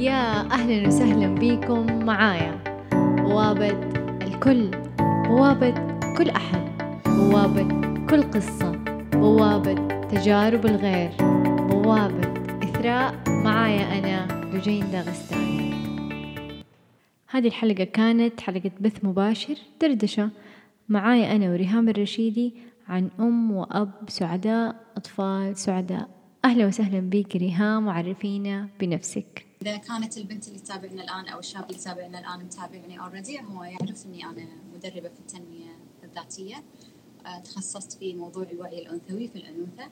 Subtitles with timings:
[0.00, 2.60] يا أهلا وسهلا بيكم معايا.
[2.92, 3.68] بوابة
[4.26, 4.70] الكل
[5.00, 5.74] بوابة
[6.18, 6.70] كل أحد
[7.06, 7.68] بوابة
[8.06, 8.72] كل قصة
[9.12, 9.74] بوابة
[10.08, 11.10] تجارب الغير
[11.68, 12.32] بوابة
[12.62, 15.74] إثراء معايا أنا لجين داغستاني
[17.30, 20.30] هذه الحلقة كانت حلقة بث مباشر دردشة.
[20.88, 22.54] معايا أنا وريهام الرشيدي
[22.88, 26.08] عن أم وأب سعداء أطفال سعداء.
[26.44, 29.49] أهلا وسهلا بك ريهام وعرفينا بنفسك.
[29.62, 34.06] إذا كانت البنت اللي تتابعنا الآن أو الشاب اللي يتابعنا الآن متابعني already هو يعرف
[34.06, 36.64] إني أنا مدربة في التنمية الذاتية.
[37.26, 39.90] آه، تخصصت في موضوع الوعي الأنثوي في الأنوثة.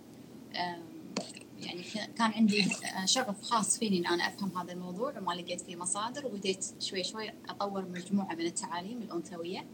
[1.58, 1.82] يعني
[2.16, 6.26] كان عندي آه، شغف خاص فيني إن أنا أفهم هذا الموضوع وما لقيت فيه مصادر
[6.26, 9.66] وبديت شوي شوي أطور مجموعة من التعاليم الأنثوية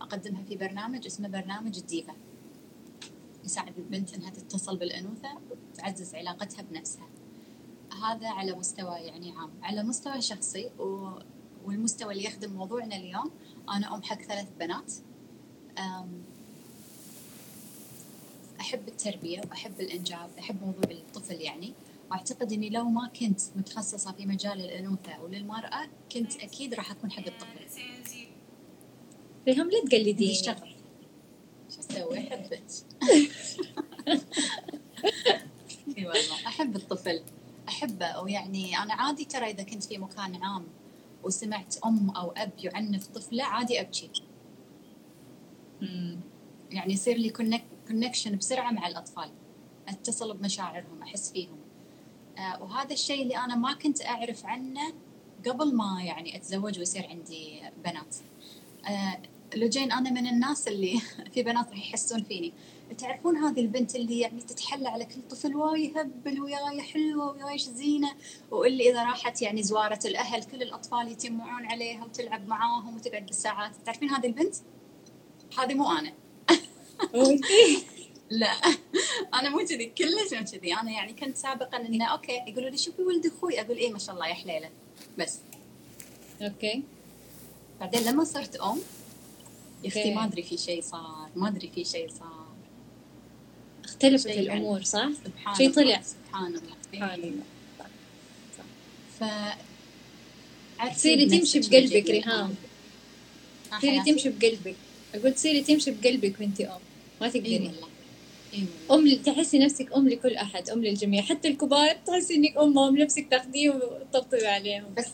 [0.00, 2.14] أقدمها في برنامج اسمه برنامج الديفا.
[3.44, 7.19] يساعد البنت إنها تتصل بالأنوثة وتعزز علاقتها بنفسها.
[8.00, 9.50] هذا على مستوى يعني عام.
[9.62, 11.10] على مستوى شخصي و...
[11.64, 13.30] والمستوى اللي يخدم موضوعنا اليوم
[13.70, 14.92] أنا أم حق ثلاث بنات.
[18.60, 21.72] أحب التربية وأحب الإنجاب أحب موضوع الطفل يعني.
[22.10, 27.26] وأعتقد إني لو ما كنت متخصصة في مجال الأنوثة وللمرأة كنت أكيد راح أكون حق
[27.26, 27.80] الطفل.
[29.48, 30.32] ريهام لا تقلديني.
[30.32, 30.74] اشتغل
[31.70, 32.62] شو أسوي أحبك.
[35.98, 37.22] إي والله أحب الطفل.
[37.70, 40.66] أحبه ويعني أنا عادي ترى إذا كنت في مكان عام
[41.22, 44.10] وسمعت أم أو أب يعنف طفله عادي أبكي.
[46.70, 47.32] يعني يصير لي
[47.88, 49.30] connection بسرعة مع الأطفال.
[49.88, 51.58] أتصل بمشاعرهم أحس فيهم.
[52.38, 54.92] آه وهذا الشيء اللي أنا ما كنت أعرف عنه
[55.46, 58.16] قبل ما يعني أتزوج ويصير عندي بنات.
[58.88, 59.18] آه
[59.54, 61.00] لجين أنا من الناس اللي
[61.34, 62.52] في بنات راح يحسون فيني.
[62.98, 68.12] تعرفون هذه البنت اللي يعني تتحلى على كل طفل وياي يهبل وياي حلوة وياي زينة؟
[68.50, 73.72] واللي إذا راحت يعني زوارة الأهل كل الأطفال يتجمعون عليها وتلعب معاهم وتقعد بالساعات.
[73.86, 74.54] تعرفين هذه البنت؟
[75.58, 76.12] هذه مو أنا.
[78.30, 78.52] لا.
[79.34, 80.74] أنا مو كذي كلش مو كذي.
[80.74, 84.14] أنا يعني كنت سابقا إنه okay يقولوا لي شوفي ولد أخوي؟ أقول إيه ما شاء
[84.14, 84.70] الله يا حليلة.
[85.18, 85.38] بس.
[86.42, 86.82] أوكي.
[87.80, 88.78] بعدين لما صرت أم
[89.84, 92.46] يا أختي ما أدري في شيء صار ما أدري في شيء صار.
[93.84, 96.02] اختلفت الأمور يعني صح؟ سبحان شيء طلع.
[96.02, 96.76] سبحان الله.
[96.92, 97.44] سبحان الله.
[99.20, 99.24] ف
[100.94, 102.54] تصيري تمشي بقلبك ريهام.
[103.78, 104.76] تصيري تمشي بقلبك.
[105.14, 106.78] أقول تصيري تمشي بقلبك وانت أم.
[107.20, 107.88] ما تقدري إيه والله.
[108.52, 111.22] إيه أم تحسي نفسك أم لكل أحد أم للجميع.
[111.22, 114.94] حتى الكبار تحسي إنك امهم نفسك تاخذيه وتطبطبي عليهم.
[114.96, 115.08] بس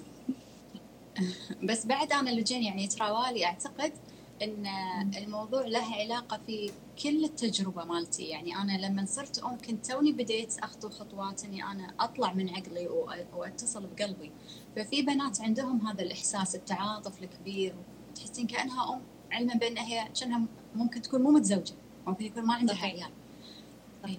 [1.69, 3.93] بس بعد أنا اللي جاني يعني تراوالي أعتقد
[4.43, 4.67] إن
[5.17, 6.71] الموضوع له علاقة في
[7.03, 8.25] كل التجربة مالتي.
[8.25, 12.89] يعني أنا لما صرت أم كنت توني بديت أخطو خطوات إني أنا أطلع من عقلي
[13.37, 14.31] وأتصل بقلبي.
[14.77, 17.75] ففي بنات عندهم هذا الإحساس التعاطف الكبير
[18.15, 19.01] تحسين كأنها أم
[19.33, 20.43] علما بأن هي كأنها
[20.75, 21.75] ممكن تكون مو متزوجة
[22.07, 23.11] ممكن يكون ما عندها عيال.
[24.03, 24.19] طيب.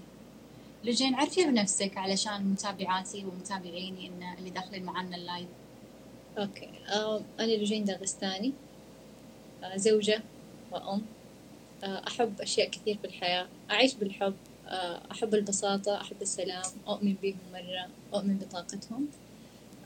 [0.83, 5.47] لجين عرفي بنفسك علشان متابعاتي ومتابعيني إن اللي داخلين معنا اللايف
[6.37, 6.69] okay.
[6.93, 8.53] آه أنا لجين داغستاني.
[9.75, 10.23] زوجة
[10.71, 11.05] وأم
[11.83, 13.47] آه أحب أشياء كثير في الحياة.
[13.71, 14.35] أعيش بالحب
[14.67, 19.07] آه أحب البساطة أحب السلام أؤمن بهم مرة أؤمن بطاقتهم.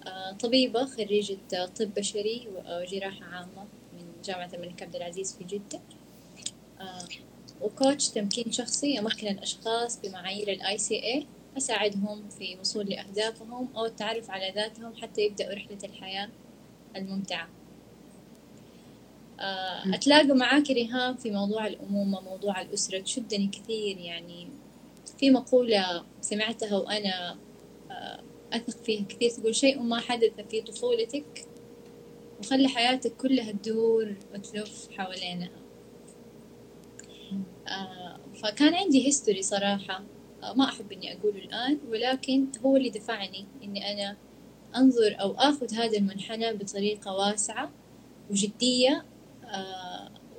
[0.08, 1.38] آه، طبيبة خريجة
[1.80, 5.80] طب بشري وجراحة عامة من جامعة الملك عبد العزيز في جدة.
[7.62, 11.28] و coach تمكين شخصي أمكن الأشخاص بمعايير ال ICF
[11.58, 16.30] أساعدهم في وصول لأهدافهم أو التعرف على ذاتهم حتى يبدأوا رحلة الحياة
[16.96, 17.50] الممتعة.
[19.94, 24.48] أتلاقى معاك ريهام في موضوع الأمومة موضوع الأسرة تشدني كثير يعني.
[25.18, 27.38] في مقولة سمعتها وأنا
[27.92, 28.20] آه،
[28.54, 31.46] أثق فيها كثير تقول شيء ما حدث في طفولتك
[32.40, 35.50] وخلي حياتك كلها تدور وتلف حوالينها.
[37.68, 40.04] آه فكان عندي هيستوري صراحة
[40.44, 44.18] آه ما أحب إني أقوله الآن ولكن هو اللي دفعني إني أنا
[44.76, 47.72] أنظر أو آخذ هذا المنحنى بطريقة واسعة
[48.32, 49.06] وجدية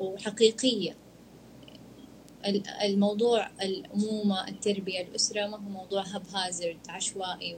[0.00, 0.96] وحقيقية.
[2.84, 7.56] الموضوع الأمومة التربية الأسرة ما هو موضوع هب هازرد عشوائي.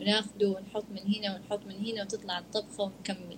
[0.00, 3.36] وناخده ونحط من هنا ونحط من هنا وتطلع الطبخة ونكمل.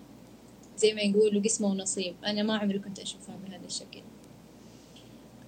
[0.77, 2.17] زي ما يقولوا قسمة ونصيب.
[2.27, 4.03] أنا ما عمري كنت أشوفها بهذا الشكل.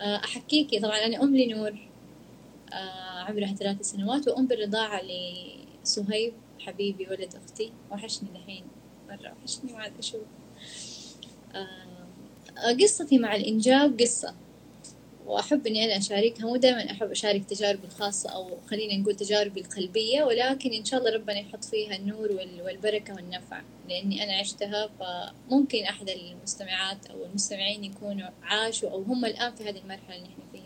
[0.01, 1.79] آه، أحكيكي طبعا أنا أم لنور.
[2.73, 4.29] آه، عمرها ثلاث سنوات.
[4.29, 5.03] وأم بالرضاعة
[5.83, 7.73] لصهيب حبيبي ولد أختي.
[7.91, 8.65] وحشني الحين
[9.09, 10.23] مرة وحشني ما عاد أشوف.
[10.23, 10.46] آه،
[12.83, 14.35] قصتي مع الإنجاب قصة
[15.27, 20.25] وأحب إني أنا أشاركها مو دائما أحب أشارك تجاربي الخاصة أو خلينا نقول تجاربي القلبية
[20.25, 22.33] ولكن إن شاء الله ربنا يحط فيها النور
[22.65, 29.55] والبركة والنفع لأني أنا عشتها فممكن أحد المستمعات أو المستمعين يكونوا عاشوا أو هم الآن
[29.55, 30.63] في هذه المرحلة اللي إحنا فيها.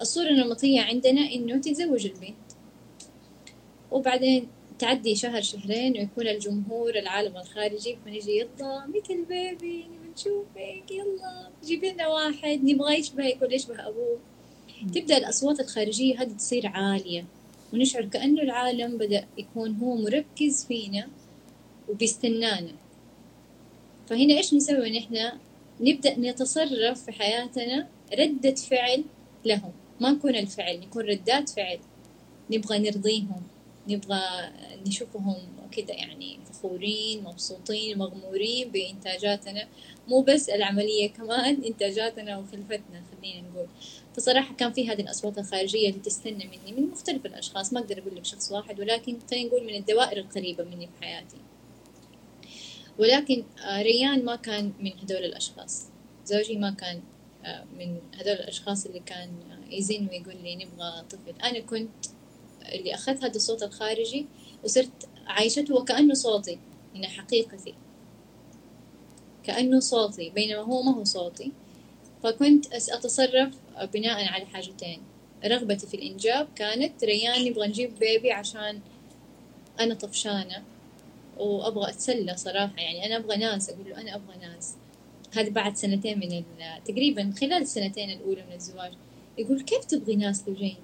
[0.00, 2.52] الصورة النمطية عندنا إنه تتزوج البنت
[3.90, 4.48] وبعدين
[4.78, 11.48] تعدي شهر شهرين ويكون الجمهور العالم الخارجي فنجي يلا متى البيبي نشوفك يلا.
[11.64, 14.18] جيبي لنا واحد نبغى يشبهك ولا يشبه أبوه.
[14.94, 17.24] تبدأ الأصوات الخارجية هذه تصير عالية
[17.72, 21.08] ونشعر كأنه العالم بدأ يكون هو مركز فينا
[21.88, 22.72] وبيستنانا
[24.08, 25.32] فهنا إيش نسوي؟ نحن
[25.80, 27.88] نبدأ نتصرف في حياتنا
[28.18, 29.04] ردة فعل
[29.44, 29.72] لهم.
[30.00, 31.78] ما نكون الفعل نكون ردات فعل
[32.50, 33.42] نبغى نرضيهم.
[33.88, 34.20] نبغى
[34.86, 35.36] نشوفهم
[35.72, 39.68] كده يعني فخورين مبسوطين مغمورين بإنتاجاتنا.
[40.08, 43.66] مو بس العملية كمان إنتاجاتنا وخلفتنا خلينا نقول.
[44.16, 48.16] فصراحة كان في هذه الأصوات الخارجية اللي تستنى مني من مختلف الأشخاص ما أقدر أقول
[48.16, 51.36] لك شخص واحد ولكن خلينا نقول من الدوائر القريبة مني في حياتي.
[52.98, 55.86] ولكن آه، ريان ما كان من هدول الأشخاص.
[56.26, 57.02] زوجي ما كان
[57.44, 59.30] آه، من هدول الأشخاص اللي كان
[59.70, 61.40] يزن ويقول لي نبغى طفل.
[61.42, 61.90] أنا كنت
[62.72, 64.26] اللي أخذت هذا الصوت الخارجي
[64.64, 66.58] وصرت عايشته وكأنه صوتي
[66.96, 67.74] إنه حقيقتي.
[69.42, 71.52] كأنه صوتي بينما هو ما هو صوتي.
[72.22, 73.54] فكنت أتصرف
[73.92, 75.02] بناء على حاجتين.
[75.44, 78.80] رغبتي في الإنجاب كانت ريان نبغى نجيب بيبي عشان
[79.80, 80.62] أنا طفشانة
[81.38, 83.70] وأبغى أتسلى صراحة يعني أنا أبغى ناس.
[83.70, 84.74] أقول له أنا أبغى ناس.
[85.36, 86.44] هذا بعد سنتين من
[86.84, 88.92] تقريبا خلال السنتين الأولى من الزواج.
[89.38, 90.76] يقول كيف تبغي ناس لجين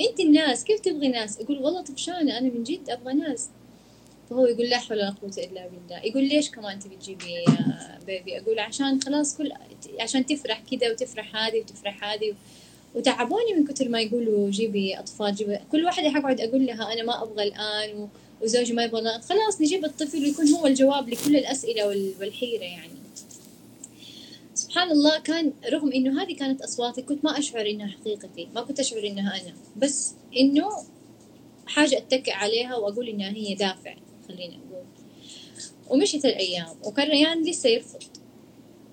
[0.00, 3.48] انت الناس كيف تبغي ناس؟ أقول والله طفشانة أنا من جد أبغى ناس.
[4.30, 6.04] فهو يقول لا حول ولا قوة إلا بالله.
[6.04, 7.44] يقول ليش كمان تبي تجيبي
[8.06, 9.52] بيبي أقول عشان خلاص كل
[10.00, 12.34] عشان تفرح كذا وتفرح هذه وتفرح هذه.
[12.94, 17.22] وتعبوني من كثر ما يقولوا جيبي أطفال جيبي كل واحدة حقعد أقول لها أنا ما
[17.22, 18.08] أبغى الآن
[18.42, 21.86] وزوجي ما يبغى خلاص نجيب الطفل ويكون هو الجواب لكل الأسئلة
[22.20, 22.99] والحيرة يعني.
[24.70, 28.80] سبحان الله كان رغم إنه هذه كانت أصواتي كنت ما أشعر إنها حقيقتي ما كنت
[28.80, 29.54] أشعر إنها أنا.
[29.76, 30.68] بس إنه
[31.66, 33.96] حاجة أتكئ عليها وأقول إنها هي دافع
[34.28, 34.84] خلينا نقول
[35.88, 38.02] ومشيت الأيام وكان ريان لسه يرفض.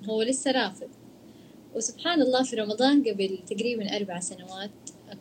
[0.06, 0.89] هو لسه رافض.
[1.75, 4.71] وسبحان الله في رمضان قبل تقريبا أربع سنوات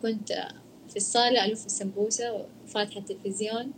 [0.01, 0.47] كنت
[0.89, 3.71] في الصالة ألف السمبوسة وفاتحة التلفزيون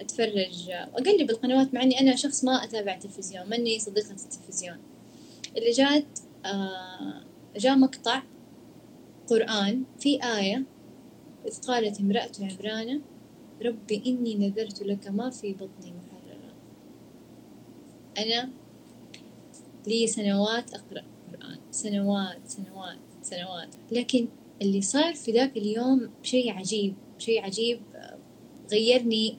[0.00, 4.95] أتفرج وأقلب القنوات مع إني أنا شخص ما أتابع تلفزيون ماني صديقة التلفزيون.
[5.56, 7.22] اللي جات آه
[7.56, 8.22] جاء مقطع
[9.26, 10.62] قرآن في آية
[11.46, 13.00] إذ قالت امرأة عمران
[13.64, 16.52] ربي إني نذرت لك ما في بطني محررا.
[18.18, 18.50] أنا
[19.86, 21.58] لي سنوات أقرأ قرآن.
[21.70, 23.68] سنوات سنوات سنوات.
[23.92, 24.28] لكن
[24.62, 28.18] اللي صار في ذاك اليوم شيء عجيب شيء عجيب آه،
[28.72, 29.38] غيرني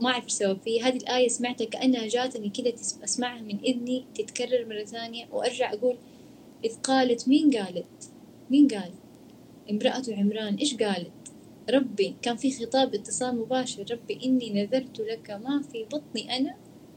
[0.00, 2.74] ما أعرف سوى فيه هذه الآية سمعتها كأنها جاتني كذا
[3.04, 5.96] أسمعها من إذني تتكرر مرة ثانية وأرجع أقول
[6.64, 8.10] إذ قالت مين قالت؟
[8.50, 8.90] مين قال؟
[9.70, 11.12] امرأة عمران إيش قالت؟
[11.70, 16.56] ربي كان في خطاب اتصال مباشر ربي إني نذرت لك ما في بطني أنا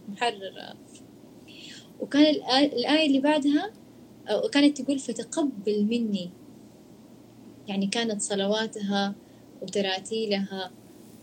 [0.09, 0.75] محررة.
[2.00, 3.71] وكان الآية اللي بعدها
[4.51, 6.30] كانت تقول فتقبل مني.
[7.68, 9.15] يعني كانت صلواتها
[9.62, 10.71] وتراتيلها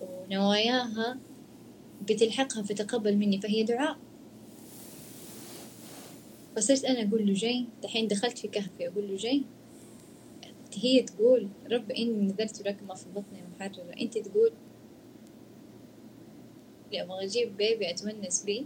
[0.00, 1.18] ونواياها
[2.08, 3.96] بتلحقها فتقبل مني فهي دعاء.
[6.56, 7.66] فصرت أنا أقول له جاي.
[7.82, 9.42] دحين دخلت في كهفي أقول له جاي.
[10.74, 14.52] هي تقول رب إني نذرت لك ما في بطني محررة أنت تقول
[16.92, 18.64] لي أبغى أجيب بيبي أتونس بيه.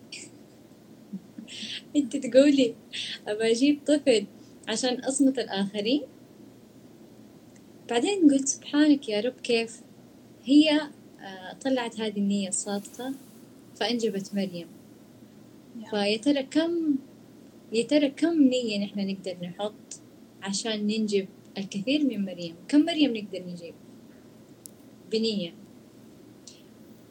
[1.96, 2.74] أنت تقولي
[3.28, 4.26] أبغى أجيب طفل
[4.68, 6.02] عشان أصمت الآخرين.
[7.90, 9.82] بعدين قلت سبحانك يا رب كيف؟
[10.44, 10.80] هي
[11.64, 13.12] طلعت هذه النية الصادقة
[13.76, 14.66] فأنجبت مريم.
[15.90, 16.96] فيا ترى كم
[17.72, 20.00] يا ترى كم نية نحن نقدر نحط
[20.42, 21.28] عشان ننجب
[21.58, 23.74] الكثير من مريم؟ كم مريم نقدر نجيب؟
[25.12, 25.54] بنية.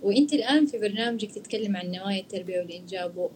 [0.04, 3.30] وأنت الآن في برنامجك تتكلم عن نوايا التربية والإنجاب و...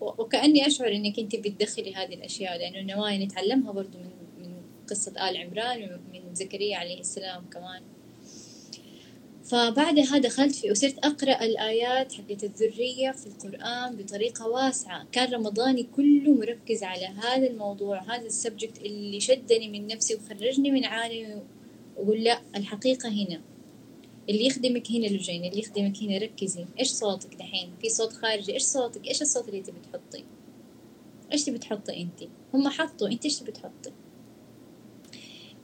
[0.00, 4.54] وكأني أشعر إنك أنت بتدخلي هذه الأشياء لأنه النوايا نتعلمها برضو من من
[4.90, 7.82] قصة آل عمران ومن زكريا عليه السلام كمان.
[9.52, 15.06] فبعدها دخلت في وصرت أقرأ الآيات حقت الذرية في القرآن بطريقة واسعة.
[15.12, 20.84] كان رمضاني كله مركز على هذا الموضوع هذا السبجكت اللي شدني من نفسي وخرجني من
[20.84, 21.42] عالمي.
[21.96, 23.40] وقول لا الحقيقة هنا.
[24.28, 26.64] اللي يخدمك هنا لجين اللي يخدمك هنا ركزي.
[26.80, 30.24] إيش صوتك دحين؟ في صوت خارجي إيش صوتك؟ إيش الصوت اللي تبي تحطي؟
[31.32, 33.92] إيش تبي تحطي أنت؟ هم حطوا أنت إيش تبي تحطي؟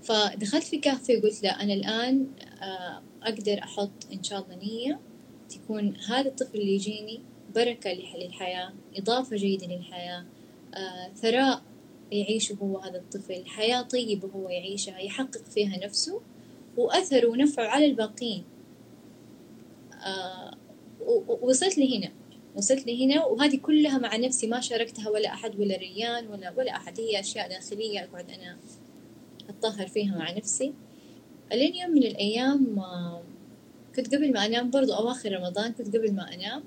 [0.02, 2.26] فدخلت في كهفي وقلت لا أنا الآن
[2.62, 5.00] آه، أقدر أحط إن شاء الله نية
[5.48, 7.20] تكون هذا الطفل اللي يجيني
[7.54, 10.24] بركة للحياة إضافة جيدة للحياة
[10.74, 11.62] آه، ثراء
[12.12, 16.20] يعيشه هو هذا الطفل حياة طيبة هو يعيشها يحقق فيها نفسه
[16.76, 18.44] وأثره ونفعه على الباقين.
[20.04, 20.54] آه
[21.42, 22.12] وصلت لهنا
[22.56, 27.00] وصلت لهنا وهذه كلها مع نفسي ما شاركتها ولا أحد ولا ريان ولا ولا أحد
[27.00, 28.58] هي أشياء داخلية أقعد أنا
[29.48, 30.74] أتطهر فيها مع نفسي.
[31.52, 32.82] ألين يوم من الأيام
[33.96, 36.64] كنت قبل ما أنام برضو أواخر رمضان كنت قبل ما أنام.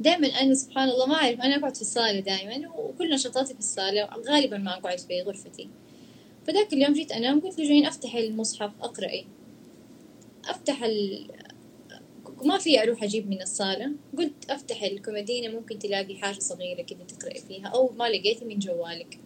[0.00, 4.08] دائما أنا سبحان الله ما أعرف أنا أقعد في الصالة دائما وكل نشاطاتي في الصالة
[4.28, 5.68] غالبا ما أقعد في غرفتي.
[6.46, 9.24] فذاك اليوم جيت أنام قلت لجين أفتح المصحف أقرأي
[10.48, 11.26] أفتح ال...
[12.44, 13.92] ما في أروح أجيب من الصالة.
[14.18, 19.18] قلت أفتح الكوميدينة ممكن تلاقي حاجة صغيرة كده تقرأي فيها أو ما لقيتي من جوالك.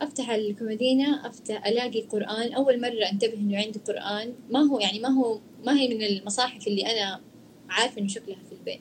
[0.00, 2.52] أفتح الكوميدينة أفتح ألاقي قرآن.
[2.52, 4.34] أول مرة أنتبه إنه عندي قرآن.
[4.50, 7.20] ما هو يعني ما هو ما هي من المصاحف اللي أنا
[7.68, 8.80] عارفة إنه شكلها في البيت.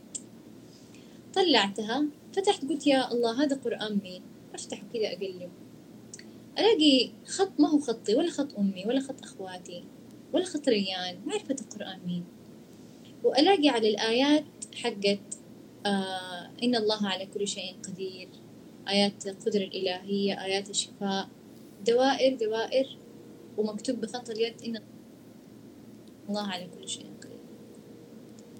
[1.33, 4.21] طلعتها فتحت قلت يا الله هذا قرآن مين؟
[4.53, 5.49] أفتح كذا أقلب.
[6.59, 9.83] ألاقي خط ما هو خطي ولا خط أمي ولا خط أخواتي
[10.33, 11.19] ولا خط ريان.
[11.25, 12.23] ما عرفت القرآن مين.
[13.23, 14.45] وألاقي على الآيات
[14.75, 15.19] حقت
[15.85, 18.29] آه إن الله على كل شيء قدير.
[18.87, 21.29] آيات القدرة الإلهية آيات الشفاء.
[21.87, 22.97] دوائر دوائر
[23.57, 24.81] ومكتوب بخط اليد إن
[26.29, 27.39] الله على كل شيء قدير.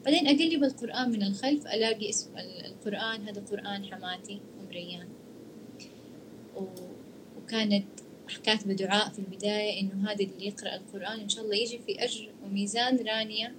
[0.05, 2.29] بعدين أقلب القرآن من الخلف ألاقي اسم
[2.65, 5.07] القرآن هذا قرآن حماتي أم ريان
[7.38, 7.85] وكانت
[8.43, 12.29] كاتبة دعاء في البداية إنه هذا اللي يقرأ القرآن إن شاء الله يجي في أجر
[12.43, 13.55] وميزان رانيا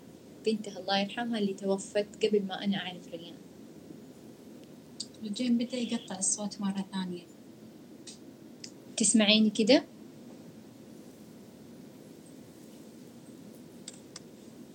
[0.46, 3.34] بنتها الله يرحمها اللي توفت قبل ما أنا أعرف ريان
[5.22, 7.22] الجيم بدأ يقطع الصوت مرة ثانية.
[8.96, 9.84] تسمعيني كده؟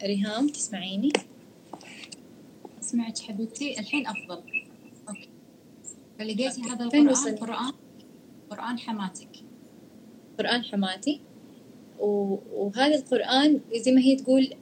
[0.04, 1.12] ريهام تسمعيني؟
[2.82, 3.80] أسمعك حبيبتي.
[3.80, 4.44] الحين أفضل.
[5.10, 5.30] okay.
[6.20, 7.74] فلقيتي هذا القرآن؟ قرآن
[8.50, 9.30] قرآن حماتك.
[10.40, 11.22] قرآن حماتي.
[12.00, 14.54] وهذا القرآن زي ما هي تقول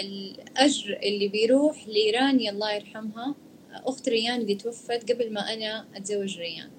[0.00, 3.34] الأجر اللي بيروح لرانيا الله يرحمها
[3.72, 6.70] أخت ريان اللي توفت قبل ما أنا أتزوج ريان.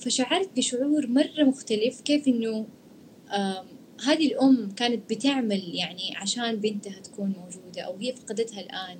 [0.00, 2.66] فشعرت بشعور مرة مختلف كيف إنه
[4.04, 8.98] هذه الأم كانت بتعمل يعني عشان بنتها تكون موجودة أو هي فقدتها الآن.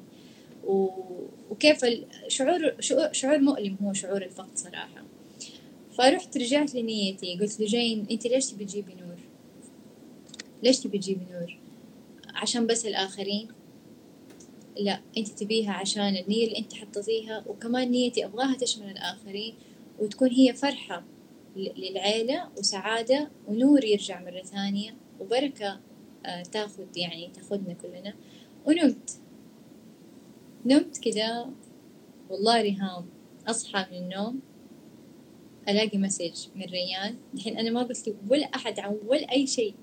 [1.51, 2.75] وكيف الشعور
[3.13, 5.05] شعور مؤلم هو شعور الفقد صراحة.
[5.99, 9.17] فرحت رجعت لنيتي قلت لجين أنت ليش تبي تجيبي نور؟
[10.63, 11.59] ليش تبي تجيبي نور؟
[12.35, 13.49] عشان بس الآخرين؟
[14.77, 19.55] لا انت تبيها عشان النية اللي انت حطيتيها وكمان نيتي أبغاها تشمل الآخرين
[19.99, 21.05] وتكون هي فرحة
[21.57, 25.81] للعيلة وسعادة ونور يرجع مرة ثانية وبركة
[26.27, 28.15] آه، تاخد يعني تاخدنا كلنا.
[28.67, 29.11] ونمت.
[30.67, 31.47] نمت كده
[32.31, 33.07] والله ريهام
[33.47, 34.41] أصحى من النوم
[35.69, 37.17] ألاقي مسج من ريان.
[37.35, 39.75] الحين أنا ما قلت ولا أحد عن ولا أي شيء.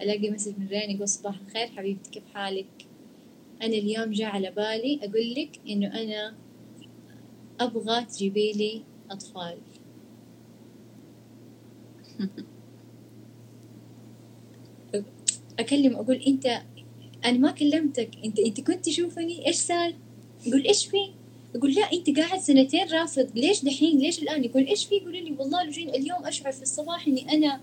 [0.00, 2.89] ألاقي مسج من ريان يقول صباح الخير حبيبتي كيف حالك؟
[3.62, 6.34] أنا اليوم جاء على بالي أقول لك إنه أنا
[7.60, 9.58] أبغى تجيبي لي أطفال.
[15.58, 16.62] أكلم أقول أنت
[17.24, 18.10] أنا ما كلمتك.
[18.24, 19.94] أنت أنت كنت تشوفني إيش صار؟
[20.46, 21.10] يقول إيش في؟
[21.54, 23.30] يقول لا أنت قاعد سنتين رافض.
[23.34, 27.32] ليش دحين؟ ليش الآن؟ يقول إيش في؟ يقول لي والله اليوم أشعر في الصباح إني
[27.32, 27.60] أنا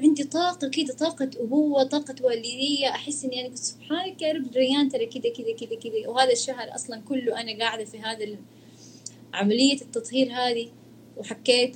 [0.00, 2.88] عندي طاقة كذا طاقة ابوه طاقة والدية.
[2.88, 6.08] أحس إني أنا قلت سبحانك يا رب ريان ترى كذا كذا كذا كذا.
[6.08, 8.36] وهذا الشهر أصلا كله أنا قاعدة في هذا
[9.34, 10.68] عملية التطهير هذه
[11.16, 11.74] وحكيت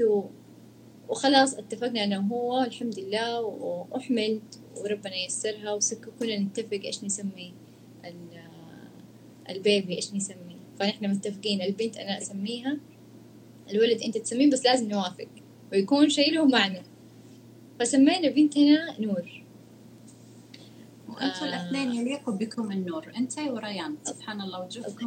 [1.09, 7.55] وخلاص اتفقنا أنا وهو الحمد لله واحملت وربنا ييسرها وكنا نتفق إيش نسمي
[9.51, 10.57] البيبي إيش نسميه.
[10.79, 12.77] فنحن متفقين البنت أنا أسميها
[13.71, 15.29] الولد أنت تسميه بس لازم نوافق.
[15.73, 16.83] ويكون شيء له معنى.
[17.81, 19.43] فسمينا بنتنا نور.
[21.09, 21.49] وأنتم آه.
[21.49, 23.97] الأثنين يليقوا بكم النور أنت وريان.
[24.05, 25.07] سبحان الله وجوهكم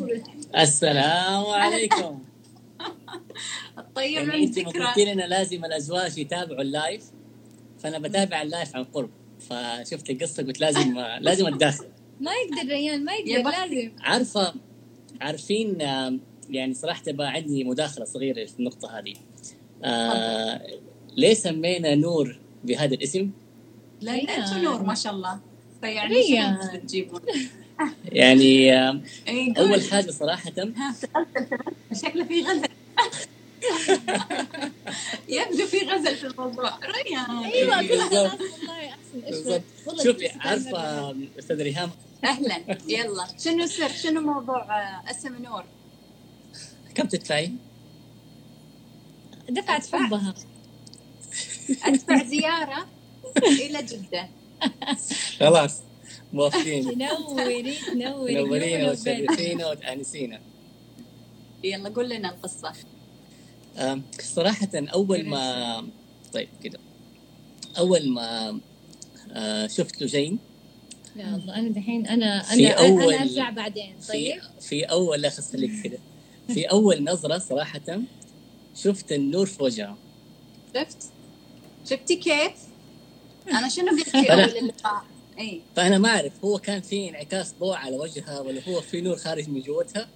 [0.00, 0.22] نور
[0.56, 2.24] السلام عليكم.
[3.96, 7.04] طيب يعني أنت قلتي لنا لازم الأزواج يتابعوا اللايف
[7.78, 9.10] فأنا بتابع اللايف عن قرب
[9.40, 11.84] فشفت القصة قلت لازم لازم أتدخل.
[12.20, 13.92] ما يقدر ريان ما يقدر لازم.
[14.00, 14.54] عارفة
[15.20, 15.80] عارفين
[16.50, 19.14] يعني صراحة بقى عندي مداخلة صغيرة في النقطة هذه.
[19.84, 20.60] آه
[21.16, 23.30] ليه سمينا نور بهذا الاسم؟
[24.00, 25.40] لأن انت نور ما شاء الله.
[25.80, 27.20] فيعني شو
[28.12, 28.72] يعني
[29.28, 30.52] إيه، أول حاجة صراحة.
[31.92, 32.68] شكله في غزل.
[35.28, 36.78] يبدو في غزل في الموضوع.
[36.78, 37.44] ريان.
[37.44, 38.38] أيوه كلها
[39.86, 41.90] والله شوفي عارفة أستاذ ريهام؟
[42.24, 42.78] أهلا.
[42.88, 43.26] يلا.
[43.38, 45.64] شنو سر شنو موضوع آه، اسم نور؟
[46.94, 47.58] كم تدفعين؟
[49.48, 49.54] مرة.
[49.54, 50.34] دفعت حبها
[51.84, 52.86] أدفع زيارة
[53.42, 54.28] إلى جدة.
[55.40, 55.80] خلاص
[56.32, 56.82] موافقين.
[56.84, 59.30] تنوري تنوري منورين نور البيت.
[59.30, 60.40] وتشرفينا وتانسينا
[61.64, 62.72] يلا قول لنا القصة.
[64.22, 65.86] صراحة أول ما
[66.32, 66.78] طيب كده.
[67.78, 68.60] أول ما
[69.32, 70.38] آه، شفت لجين
[71.16, 75.20] لا الله أنا دحين أنا في أنا أول- أنا أرجع بعدين في طيب؟ في أول
[75.20, 75.98] لا خليك كده.
[76.48, 77.80] في أول نظرة صراحة
[78.76, 79.96] شفت النور في وجهها
[80.74, 80.96] شفت؟
[81.84, 82.52] شفتي كيف
[83.50, 85.04] أنا شنو قلت في اول اللقاء؟
[85.38, 89.16] اي فأنا ما أعرف هو كان في انعكاس ضوء على وجهها ولا هو في نور
[89.16, 90.08] خارج من جوتها؟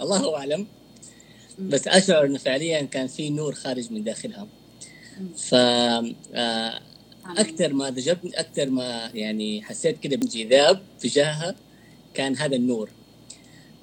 [0.00, 0.66] الله أعلم.
[1.58, 4.46] بس أشعر إنه فعليا كان في نور خارج من داخلها.
[5.36, 6.80] ف آه،
[7.26, 11.54] أكثر ما ذجبني أكثر ما يعني حسيت كده بانجذاب تجاهها
[12.14, 12.90] كان هذا النور.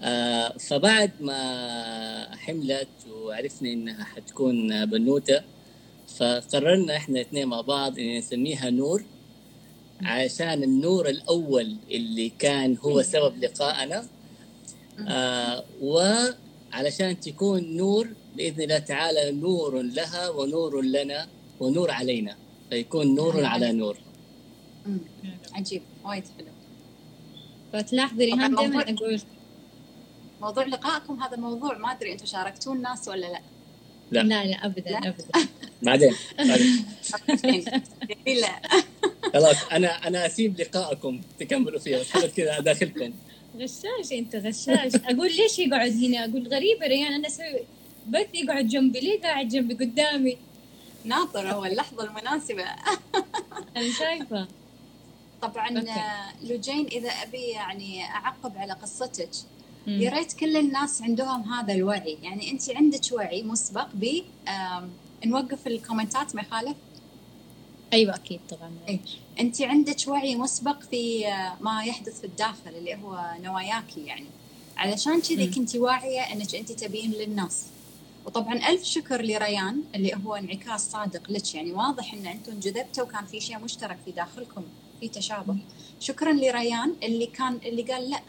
[0.01, 5.41] آه فبعد ما حملت وعرفنا إنها حتكون بنوتة
[6.07, 9.03] فقررنا إحنا الاثنين مع بعض إن نسميها نور
[10.03, 14.07] عشان النور الأول اللي كان هو سبب لقائنا
[15.07, 21.27] آه وعلشان تكون نور بإذن الله تعالى نور لها ونور لنا
[21.59, 22.35] ونور علينا
[22.69, 23.71] فيكون نور على.
[23.71, 23.97] نور.
[25.53, 26.47] عجيب وايد حلو
[27.73, 29.21] فتلاحظي ريهام دائما موضوع- أقول
[30.41, 33.39] موضوع لقائكم هذا موضوع ما أدري أنتم شاركتوا الناس ولا لا
[34.11, 34.23] لا.
[34.23, 34.97] لا لا ابدا لا.
[34.97, 35.49] ابدا
[35.81, 37.65] بعدين بعدين.
[38.27, 38.61] لا
[39.33, 43.13] خلاص أنا أنا أسيب لقائكم تكملوا فيه بس خلاص كذا داخلكم.
[43.57, 44.95] غشاش أنت غشاش.
[44.95, 47.59] أقول ليش يقعد هنا؟ أقول غريبه ريان أنا أسوي
[48.07, 48.99] بث يقعد جنبي.
[48.99, 50.37] ليه قاعد جنبي؟ قدامي.
[51.05, 52.63] ناطر هو اللحظة المناسبة.
[53.77, 54.47] أنا شايفة.
[55.41, 55.91] طبعا أوكي.
[56.43, 59.29] لوجين إذا أبي يعني أعقب على قصتك.
[59.87, 62.17] يا ريت كل الناس عندهم هذا الوعي.
[62.23, 64.21] يعني أنت عندك وعي مسبق ب
[65.25, 66.75] نوقف الكومنتات ما يخالف
[67.93, 68.71] أيوه أكيد طبعا.
[68.87, 68.99] إيه.
[69.39, 74.25] أنت عندك وعي مسبق في آه، ما يحدث في الداخل اللي هو نواياكي يعني.
[74.77, 75.47] علشان كذي.
[75.47, 77.65] كنت واعية أنك أنت تبين للناس.
[78.25, 81.71] وطبعا ألف شكر لريان اللي هو انعكاس صادق لك يعني.
[81.71, 84.63] واضح إن أنتم انجذبتوا وكان في شيء مشترك في داخلكم
[84.99, 85.55] في تشابه.
[85.99, 88.21] شكرا لريان اللي كان اللي قال لا.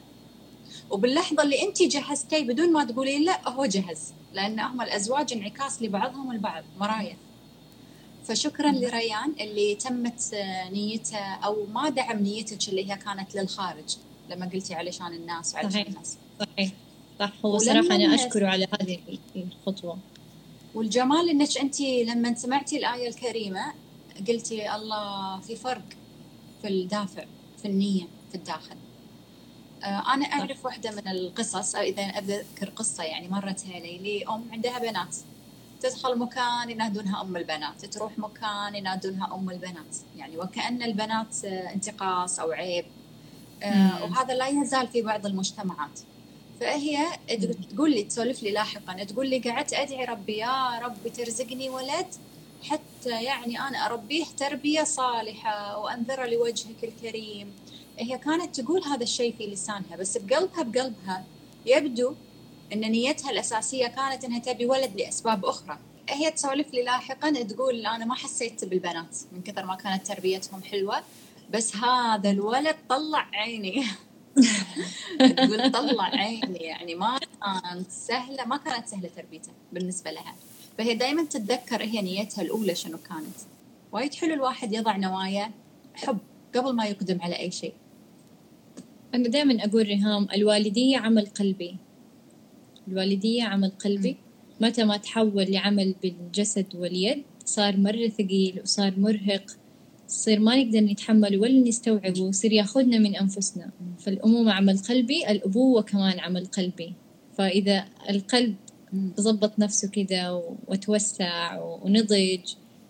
[0.90, 4.12] وباللحظة اللي أنت جهزتي بدون ما تقولين لا هو جهز.
[4.32, 7.16] لأن هم الأزواج انعكاس لبعضهم البعض مرايا.
[8.24, 13.96] فشكرا لريان اللي تمت آه، نيته أو ما دعم نيتك اللي هي كانت للخارج
[14.30, 15.86] لما قلتي علشان الناس وعلشان صحيح.
[15.88, 16.16] الناس.
[16.40, 16.72] صحيح.
[17.20, 18.98] صح هو أنا الناس- أشكره على هذه
[19.36, 19.98] الخطوة.
[20.74, 23.72] والجمال إنك انت لما سمعتي الآية الكريمة
[24.28, 25.84] قلتي الله في فرق
[26.62, 27.24] في الدافع
[27.62, 28.76] في النية في الداخل.
[29.86, 35.16] أنا أعرف واحدة من القصص أو إذا أذكر قصة يعني مرت علي لام عندها بنات.
[35.80, 39.96] تدخل مكان ينادونها أم البنات تروح مكان ينادونها أم البنات.
[40.16, 42.84] يعني وكأن البنات آه، انتقاص أو عيب.
[43.62, 44.04] آه،.
[44.04, 46.00] وهذا لا يزال في بعض المجتمعات.
[46.60, 47.06] فهي
[47.70, 52.06] تقول لي تسولف لي لاحقا تقول لي قعدت أدعي ربي يا ربي ترزقني ولد
[52.62, 57.52] حتى يعني أنا أربيه تربية صالحة وانذره لوجهك الكريم.
[57.98, 61.24] هي كانت تقول هذا الشيء في لسانها بس بقلبها بقلبها
[61.66, 62.14] يبدو
[62.72, 65.78] إن نيتها الأساسية كانت إنها تبي ولد لأسباب أخرى.
[66.08, 71.02] هي تسولف لي لاحقا تقول أنا ما حسيت بالبنات من كثر ما كانت تربيتهم حلوة
[71.50, 73.84] بس هذا الولد طلع عيني.
[75.36, 80.34] تقول طلع عيني يعني ما كانت سهلة ما كانت سهلة تربيته بالنسبة لها.
[80.78, 83.36] فهي دائما تتذكر هي نيتها الأولى شنو كانت.
[83.92, 85.50] وايد حلو الواحد يضع نوايا
[85.94, 86.18] حب
[86.54, 87.74] قبل ما يقدم على أي شيء.
[89.16, 91.76] أنا دائما أقول ريهام الوالدية عمل قلبي.
[92.88, 94.16] الوالدية عمل قلبي.
[94.60, 99.44] متى ما تحول لعمل بالجسد واليد صار مرة ثقيل وصار مرهق.
[100.08, 103.70] صير ما نقدر نتحمل ولا نستوعبه وصير ياخذنا من أنفسنا.
[103.98, 106.92] فالأمومة عمل قلبي الأبوة كمان عمل قلبي.
[107.38, 108.54] فإذا القلب
[109.20, 112.40] ضبط نفسه كذا وتوسع ونضج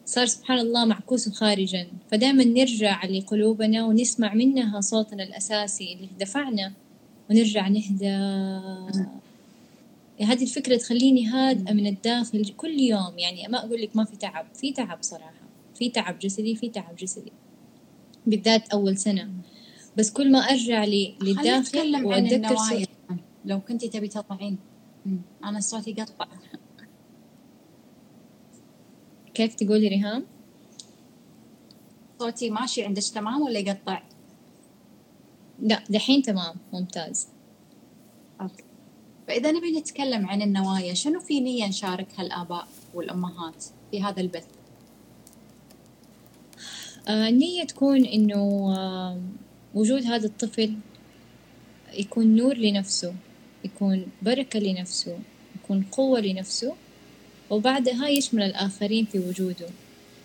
[0.07, 1.87] صار سبحان الله معكوس خارجا.
[2.11, 6.73] فدائما نرجع لقلوبنا ونسمع منها صوتنا الأساسي اللي دفعنا
[7.31, 8.17] ونرجع نهدى.
[10.21, 13.19] هذه الفكرة تخليني هادئة من الداخل كل يوم.
[13.19, 15.47] يعني ما أقول لك ما في تعب في تعب صراحة.
[15.75, 17.33] في تعب جسدي في تعب جسدي.
[18.27, 19.29] بالذات أول سنة.
[19.97, 22.87] بس كل ما أرجع لي للداخل وأتذكر
[23.45, 24.59] لو كنتي تبي تطلعين.
[25.45, 26.27] أنا صوتي قطع.
[29.37, 30.25] كيف تقولي ريهام؟
[32.19, 34.03] صوتي ماشي عندك تمام ولا يقطع؟
[35.63, 37.29] لا دحين تمام ممتاز
[38.41, 38.65] أوكي.
[39.29, 44.47] فإذا نبي نتكلم عن النوايا شنو في نية نشاركها الآباء والأمهات في هذا البث؟
[47.09, 49.21] آه النية تكون إنه آه
[49.75, 50.75] وجود هذا الطفل
[51.93, 53.15] يكون نور لنفسه
[53.65, 55.19] يكون بركة لنفسه
[55.57, 56.75] يكون قوة لنفسه
[57.51, 59.67] وبعدها يشمل الآخرين في وجوده.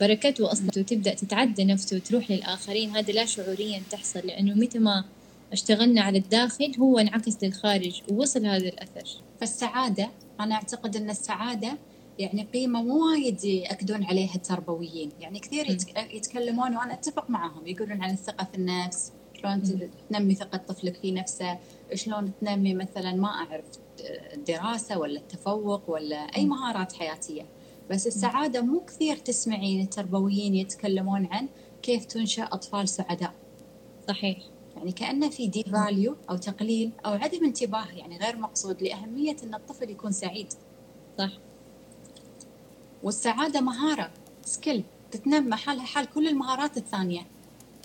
[0.02, 2.96] بركته أصلا تبدأ تتعدى نفسه وتروح للآخرين.
[2.96, 5.04] هذا لا شعوريا تحصل لأنه متى ما
[5.52, 9.10] اشتغلنا على الداخل هو انعكس للخارج ووصل هذا الأثر.
[9.40, 11.78] فالسعادة أنا أعتقد أن السعادة
[12.20, 15.12] يعني قيمة مو وايد يأكدون عليها التربويين.
[15.20, 15.78] يعني كثير
[16.14, 17.68] يتكلمون وأنا أتفق معهم.
[17.68, 21.58] يقولون عن الثقة في النفس شلون تنمي ثقة طفلك في نفسه
[21.94, 23.66] شلون تنمي مثلا ما أعرف
[24.34, 27.46] الدراسة ولا التفوق ولا أي مهارات حياتية.
[27.90, 31.48] بس السعادة مو كثير تسمعين التربويين يتكلمون عن
[31.82, 33.34] كيف تنشأ أطفال سعداء.
[34.08, 34.38] صحيح.
[34.78, 39.90] يعني كأنه في devalue أو تقليل أو عدم انتباه يعني غير مقصود لأهمية أن الطفل
[39.90, 40.54] يكون سعيد.
[41.18, 41.32] صح.
[43.04, 44.12] والسعادة مهارة
[44.46, 47.26] skill تتنمى حالها حال كل المهارات الثانية.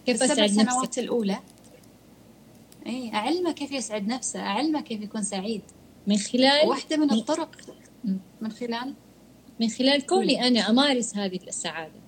[0.06, 1.38] كيف السبع سنوات نفسك؟ الأولى
[2.86, 5.62] إي أعلمه كيف يسعد نفسه أعلمه كيف يكون سعيد.
[6.06, 7.56] من خلال واحدة من الطرق.
[8.40, 8.94] من خلال؟
[9.60, 12.00] من خلال كوني أنا أمارس هذه السعادة.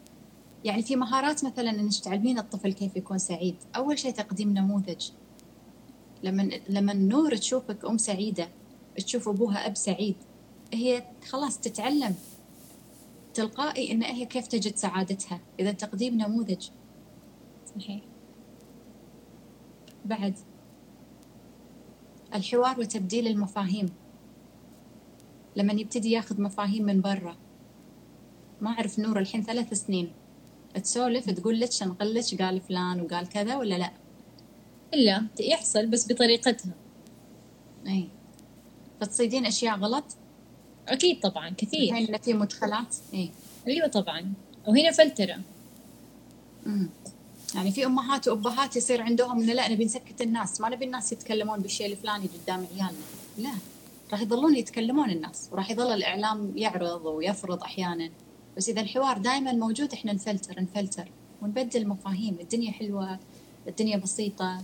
[0.64, 3.56] يعني في مهارات مثلا انك تعلمين الطفل كيف يكون سعيد.
[3.76, 5.10] أول شيء تقديم نموذج.
[6.22, 8.48] لما لما نور تشوفك أم سعيدة
[8.96, 10.16] تشوف أبوها أب سعيد
[10.72, 12.14] هي خلاص تتعلم.
[13.34, 15.40] تلقائي إن هي كيف تجد سعادتها.
[15.60, 16.68] إذا تقديم نموذج.
[17.76, 18.00] صحيح.
[20.04, 20.38] بعد
[22.34, 23.86] الحوار وتبديل المفاهيم.
[25.56, 27.36] لما يبتدي ياخذ مفاهيم من برا.
[28.60, 30.12] ما أعرف نور الحين ثلاث سنين.
[30.74, 31.70] تسولف تقول لك
[32.14, 33.90] لك قال فلان وقال كذا ولا لا؟
[34.94, 36.72] إلا يحصل بس بطريقتها.
[37.86, 38.08] إي.
[39.00, 40.04] فتصيدين أشياء غلط؟
[40.88, 41.96] أكيد طبعا كثير.
[41.98, 43.30] إنه في مدخلات؟ إي.
[43.66, 44.32] أيوة طبعا.
[44.66, 45.40] وهنا فلترة.
[46.66, 46.88] أمم.
[47.54, 51.60] يعني في أمهات وأبهات يصير عندهم إنه لا نبي نسكت الناس ما نبي الناس يتكلمون
[51.60, 52.92] بالشيء الفلاني قدام عيالنا.
[53.38, 53.50] لا
[54.12, 58.10] راح يظلون يتكلمون الناس وراح يظل الإعلام يعرض ويفرض أحيانا.
[58.56, 61.10] بس إذا الحوار دائما موجود إحنا نفلتر نفلتر
[61.42, 62.36] ونبدل مفاهيم.
[62.40, 63.18] الدنيا حلوة
[63.68, 64.62] الدنيا بسيطة.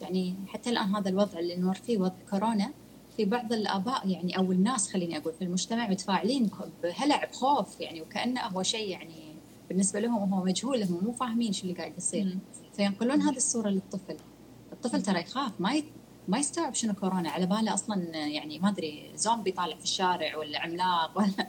[0.00, 2.70] يعني حتى الآن هذا الوضع اللي نمر فيه وضع كورونا
[3.16, 6.50] في بعض الآباء يعني أو الناس خليني أقول في المجتمع متفاعلين
[6.82, 9.23] بهلع بخوف يعني وكأنه هو شيء يعني
[9.68, 12.38] بالنسبة لهم هو مجهول هم مو فاهمين شو اللي قاعد يصير.
[12.76, 14.16] فينقلون هذه الصورة للطفل.
[14.72, 15.82] الطفل ترى يخاف ما.
[16.28, 17.30] ما يستوعب شنو كورونا.
[17.30, 21.48] على باله أصلا يعني ما أدري زومبي طالع في الشارع ولا عملاق ولا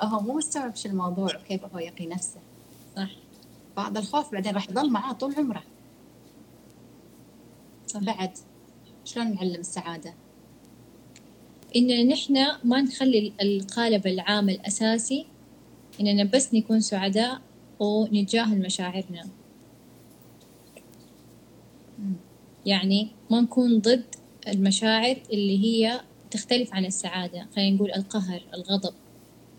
[0.08, 2.40] هو مو مستوعب شو الموضوع وكيف هو يقي نفسه.
[2.96, 3.10] صح.
[3.76, 5.62] فهذا الخوف بعدين راح يظل معاه طول عمره.
[7.86, 8.00] صح.
[8.00, 8.30] بعد
[9.04, 10.14] شلون نعلم السعادة؟
[11.76, 15.26] إننا نحن ما نخلي القالب العام الأساسي
[16.00, 17.40] إننا بس نكون سعداء
[17.80, 19.24] ونتجاهل مشاعرنا.
[22.66, 24.04] يعني ما نكون ضد
[24.48, 27.46] المشاعر اللي هي تختلف عن السعادة.
[27.56, 28.94] خلينا نقول القهر الغضب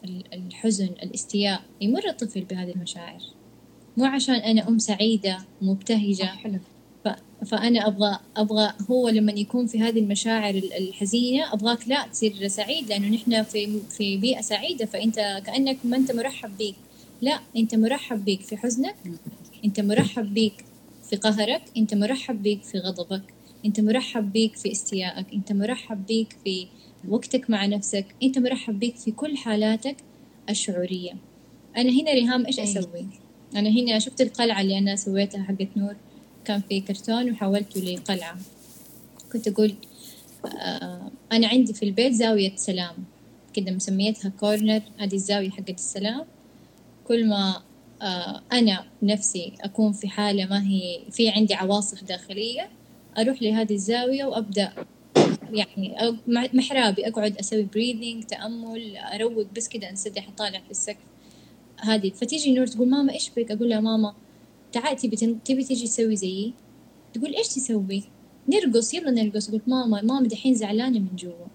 [0.06, 1.62] ال- الحزن الاستياء.
[1.82, 3.22] يمر الطفل بهذه المشاعر.
[3.98, 6.24] مو عشان أنا أم سعيدة مبتهجة.
[6.26, 6.60] حلو.
[7.46, 12.90] فأنا أبغى أبغى هو لما يكون في هذه المشاعر ال- الحزينة أبغاك لا تصير سعيد
[12.90, 14.86] لأنه نحن في في بيئة سعيدة.
[14.86, 16.76] فأنت كأنك ما أنت مرحب بيك.
[17.22, 18.96] لا أنت مرحب بيك في حزنك
[19.66, 20.66] أنت مرحب بيك
[21.10, 23.34] في قهرك أنت مرحب بيك في غضبك
[23.66, 26.68] أنت مرحب بيك في استيائك أنت مرحب بيك في
[27.08, 29.96] وقتك مع نفسك أنت مرحب بيك في كل حالاتك
[30.50, 31.14] الشعورية.
[31.78, 32.64] أنا هنا ريهام إيش أي.
[32.64, 33.08] أسوي؟
[33.56, 35.96] أنا هنا شفت القلعة اللي أنا سويتها حقت نور
[36.46, 38.38] كان في كرتون وحولته لقلعة.
[39.34, 39.76] كنت أقول
[40.46, 42.96] آه أنا عندي في البيت زاوية سلام
[43.54, 46.26] كده مسميتها corner هذه الزاوية حقت السلام.
[47.08, 47.62] كل ما
[48.02, 52.70] آه أنا نفسي أكون في حالة ما هي في عندي عواصف داخلية
[53.18, 54.72] أروح لهذه الزاوية وأبدأ.
[55.52, 55.96] يعني
[56.28, 61.06] محرابي أقعد أسوي breathing تأمل أروق بس كده أنسدح أطالع في السقف.
[61.80, 62.10] هذه.
[62.10, 64.14] فتيجي نور تقول ماما إيش بك؟ أقول لها ماما
[64.72, 65.16] تعال تبي
[65.64, 66.54] تيجي تسوي زيي؟
[67.14, 68.04] تقول إيش تسوي؟
[68.50, 69.52] نرقص يلا نرقص.
[69.52, 71.46] قلت ماما ماما دحين زعلانة من جوا.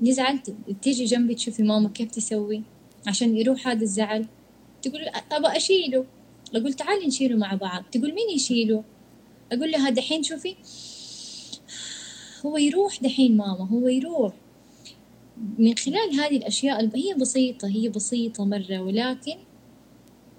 [0.00, 0.54] نزعلت.
[0.82, 2.62] تيجي جنبي تشوفي ماما كيف تسوي؟
[3.06, 4.26] عشان يروح هذا الزعل.
[4.82, 5.00] تقول
[5.32, 6.04] أبغى أشيله.
[6.54, 7.84] أقول تعالي نشيله مع بعض.
[7.92, 8.84] تقول مين يشيله؟
[9.52, 10.56] أقول لها دحين شوفي.
[12.46, 14.32] هو يروح دحين ماما هو يروح.
[15.58, 19.36] من خلال هذه الأشياء هي بسيطة هي بسيطة مرة ولكن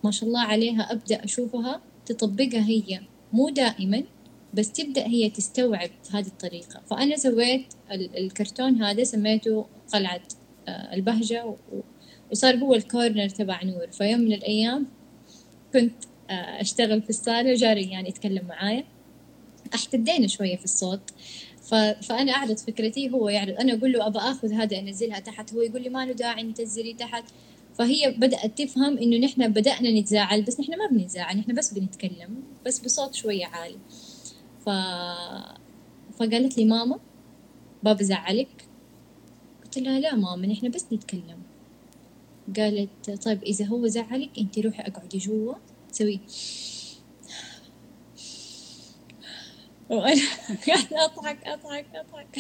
[0.04, 3.02] ما شاء الله عليها أبدأ أشوفها تطبقها هي.
[3.34, 4.04] مو دائما
[4.54, 6.82] بس تبدأ هي تستوعب هذه الطريقة.
[6.90, 10.22] فأنا سويت الكرتون هذا سميته قلعة
[10.68, 11.56] آه، البهجة
[12.36, 13.88] وصار هو الكورنر تبع نور.
[13.92, 14.86] فيوم من الأيام
[15.74, 15.94] كنت
[16.30, 18.84] آه، أشتغل في الصالة وجاري يعني يتكلم معايا.
[19.76, 21.02] أحتدينا شوية في الصوت.
[21.62, 21.76] ف...
[21.76, 23.60] فأنا أعرض فكرتي هو يعرض.
[23.60, 25.54] أنا أقول له أبى أخذ هذا أنزلها تحت.
[25.54, 27.24] هو يقول لي ما له داعي نتزلي تحت.
[27.74, 32.80] فهي بدأت تفهم إنه نحن بدأنا نتزاعل بس نحن ما بنتزاعل نحن بس بنتكلم بس
[32.80, 33.78] بصوت شوية عالي
[34.66, 34.70] ف...
[36.20, 37.00] فقالت لي ماما
[37.84, 38.66] بابا زعلك؟
[39.64, 41.45] قلت لها لا ماما نحن بس نتكلم.
[42.58, 45.54] قالت طيب إذا هو زعلك أنت روحي أقعدي جوا
[45.92, 46.20] سوي.
[49.90, 50.22] وأنا
[50.68, 52.40] قاعدة أضحك أضحك أضحك.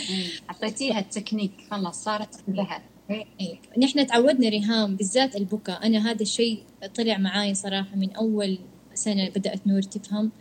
[0.49, 3.59] أعطيتيها التكنيك خلاص صارت عندها إيه.
[3.77, 6.63] نحن تعودنا ريهام بالذات البكاء أنا هذا الشيء
[6.95, 8.57] طلع معاي صراحة من أول
[8.93, 10.31] سنة بدأت نور تفهم؟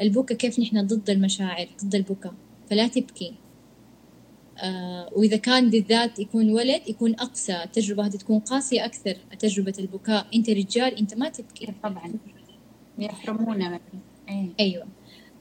[0.00, 2.34] البكاء كيف نحن ضد المشاعر ضد البكاء
[2.70, 3.34] فلا تبكي.
[5.12, 10.26] وإذا كان بالذات يكون ولد يكون أقسى التجربة هذه تكون قاسية أكثر تجربة البكاء.
[10.34, 11.72] أنت رجال أنت ما تبكي.
[11.82, 12.12] طبعا.
[12.98, 13.80] يحرمونا
[14.28, 14.48] أيه.
[14.60, 14.86] أيوة.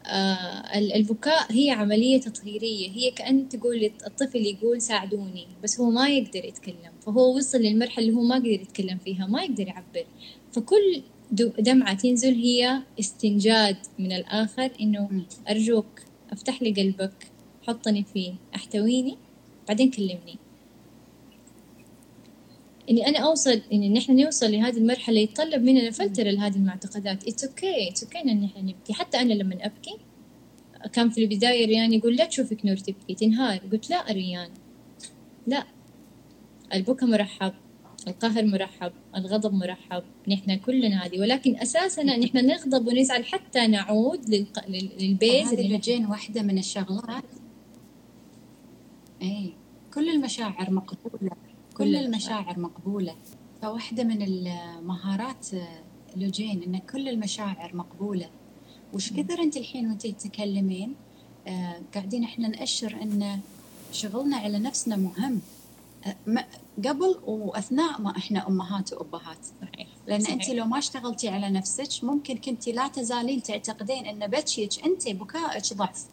[0.06, 2.90] آه البكاء هي عملية تطهيرية.
[2.90, 6.92] هي كأن تقول الطفل يقول ساعدوني بس هو ما يقدر يتكلم.
[7.06, 10.06] فهو وصل للمرحلة اللي هو ما قدر يتكلم فيها ما يقدر يعبر.
[10.52, 11.02] فكل
[11.60, 16.02] دمعة تنزل هي استنجاد من الآخر إنه أرجوك
[16.32, 17.39] أفتح لي قلبك.
[17.70, 19.18] حطني فيه أحتويني
[19.68, 20.38] بعدين كلمني.
[22.90, 27.28] اني أنا أوصل اني نحن نوصل لهذه المرحلة يتطلب مننا فلتر لهذه المعتقدات.
[27.28, 28.94] it's okay it's okay إن نحن نبكي.
[28.94, 29.98] حتى أنا لما أبكي
[30.94, 33.14] كان في البداية ريان يقول لا تشوفك نور تبكي.
[33.14, 33.58] تنهار.
[33.72, 34.50] قلت لا ريان
[35.48, 35.64] لا.
[36.74, 37.54] البكا مرحب
[38.08, 40.04] القهر مرحب الغضب مرحب.
[40.28, 41.20] نحن كلنا هذه.
[41.20, 44.48] ولكن اساسنا نحن نغضب ونزعل حتى نعود.
[45.00, 47.24] للبيز هذه بجين واحدة من الشغلات
[49.22, 49.52] إيه.
[49.94, 51.32] كل المشاعر مقبولة.
[51.78, 53.16] كل المشاعر مقبولة.
[53.62, 55.48] فواحدة من المهارات
[56.16, 58.30] لوجين إن كل المشاعر مقبولة.
[58.94, 60.96] وش كثر أنت الحين وأنت تتكلمين؟
[61.48, 63.40] آه قاعدين إحنا نأشر إن
[63.92, 65.42] شغلنا على نفسنا مهم.
[66.06, 66.46] آه
[66.88, 69.38] قبل وأثناء ما إحنا أمهات وأبهات.
[69.62, 69.88] صحيح.
[70.08, 70.34] لأن صحيح.
[70.34, 75.74] انت لو ما اشتغلتي على نفسك ممكن كنتي لا تزالين تعتقدين إن بكيك أنت بكائك
[75.74, 76.06] ضعف.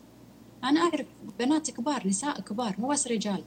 [0.68, 1.07] أنا أعرف
[1.38, 3.44] بنات كبار نساء كبار مو بس رجال.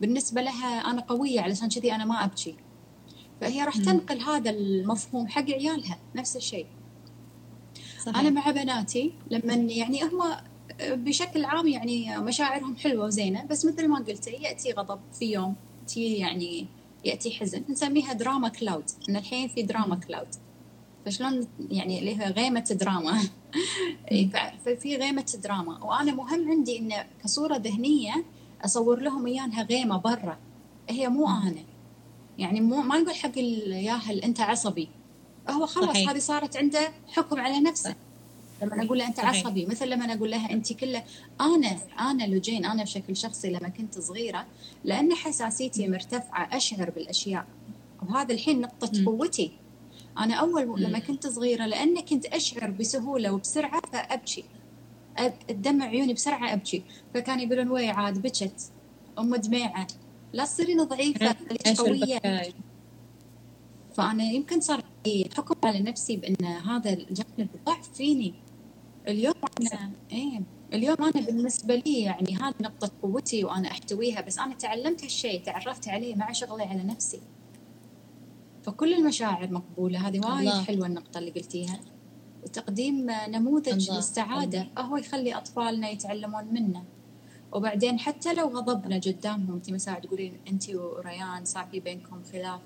[0.00, 2.54] بالنسبة لها أنا قوية علشان كذي أنا ما أبكي.
[3.40, 6.66] فهي راح تنقل هذا المفهوم حق عيالها نفس الشيء.
[8.00, 8.18] صحيح.
[8.18, 10.22] أنا مع بناتي لما يعني هم
[10.80, 15.54] بشكل عام يعني مشاعرهم حلوة وزينة بس مثل ما قلتي يأتي غضب في يوم
[15.86, 16.66] تي يعني
[17.04, 20.28] يأتي حزن نسميها drama cloud إن الحين في drama cloud
[21.08, 23.20] فشلون يعني اللي هي غيمة دراما.
[24.64, 25.84] ففي غيمة دراما.
[25.84, 28.24] وأنا مهم عندي إنه كصورة ذهنية
[28.64, 30.38] أصور لهم إياها غيمة برا.
[30.88, 31.64] هي مو أنا.
[32.38, 34.88] يعني مو ما نقول حق الياهل أنت عصبي.
[35.50, 37.94] هو خلاص هذه صارت عنده حكم على نفسه.
[38.62, 39.46] لما أقول له أنت صحيح.
[39.46, 41.04] عصبي مثل لما أقول لها أنت كله
[41.40, 44.46] أنا أنا لوجين أنا بشكل شخصي لما كنت صغيرة
[44.84, 47.46] لأن حساسيتي مرتفعة اشعر بالأشياء.
[48.08, 49.52] وهذا الحين نقطة قوتي.
[50.18, 54.44] أنا أول لما كنت صغيرة لأن كنت أشعر بسهولة وبسرعة فأبكي.
[55.50, 56.82] الدمع عيوني بسرعة أبكي.
[57.14, 58.72] فكانوا يقولون وي عاد بكت.
[59.18, 59.86] أم دميعة.
[60.32, 61.36] لا تصيرين ضعيفة
[61.78, 62.52] قوية.
[63.94, 64.82] فأنا يمكن صار
[65.36, 68.34] حكم على نفسي بأن هذا الجانب ضعف فيني.
[69.08, 70.40] اليوم أنا إيه.
[70.72, 75.88] اليوم أنا بالنسبة لي يعني هذه نقطة قوتي وأنا أحتويها بس أنا تعلمت هالشيء تعرفت
[75.88, 77.20] عليه مع شغلي على نفسي.
[78.68, 80.08] فكل المشاعر مقبولة.
[80.08, 81.80] هذه وايد حلوة النقطة اللي قلتيها.
[82.42, 84.68] وتقديم نموذج للسعادة.
[84.78, 86.84] هو يخلي أطفالنا يتعلمون منه.
[87.52, 92.60] وبعدين حتى لو غضبنا قدامهم انت مثلا تقولين انت وريان صار في بينكم خلاف.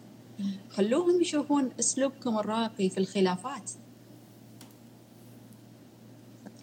[0.70, 3.70] خلوهم يشوفون أسلوبكم الراقي في الخلافات.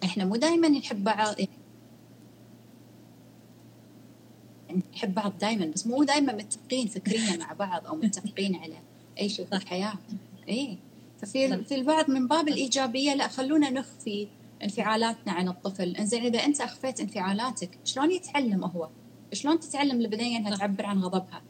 [0.04, 1.34] إحنا مو دائما نحب بعض.
[4.94, 8.89] نحب بعض دائما بس مو دائما متفقين فكريا مع بعض أو متفقين على
[9.20, 9.94] اي في الحياة؟
[10.48, 10.76] إيه.
[11.22, 14.28] ففي في البعض من باب الإيجابية لا خلونا نخفي
[14.62, 15.96] انفعالاتنا عن الطفل.
[15.96, 18.88] إنزين إذا أنت أخفيت انفعالاتك شلون يتعلم هو؟
[19.32, 21.42] شلون تتعلم البنيه إنها تعبر عن غضبها؟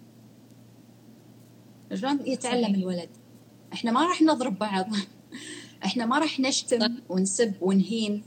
[1.94, 3.10] شلون يتعلم الولد؟
[3.72, 4.86] إحنا ما راح نضرب بعض.
[5.84, 8.22] إحنا ما راح نشتم ونسب ونهين.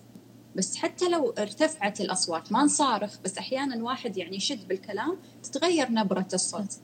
[0.56, 6.28] بس حتى لو ارتفعت الأصوات ما نصارخ بس أحيانا واحد يعني يشد بالكلام تتغير نبرة
[6.34, 6.78] الصوت.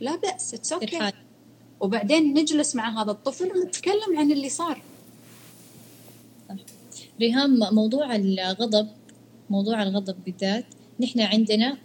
[0.00, 1.12] لا بأس it's okay.
[1.82, 4.82] وبعدين نجلس مع هذا الطفل ونتكلم عن اللي صار.
[7.20, 8.88] ريهام موضوع الغضب
[9.50, 10.64] موضوع الغضب بالذات
[11.00, 11.78] نحن عندنا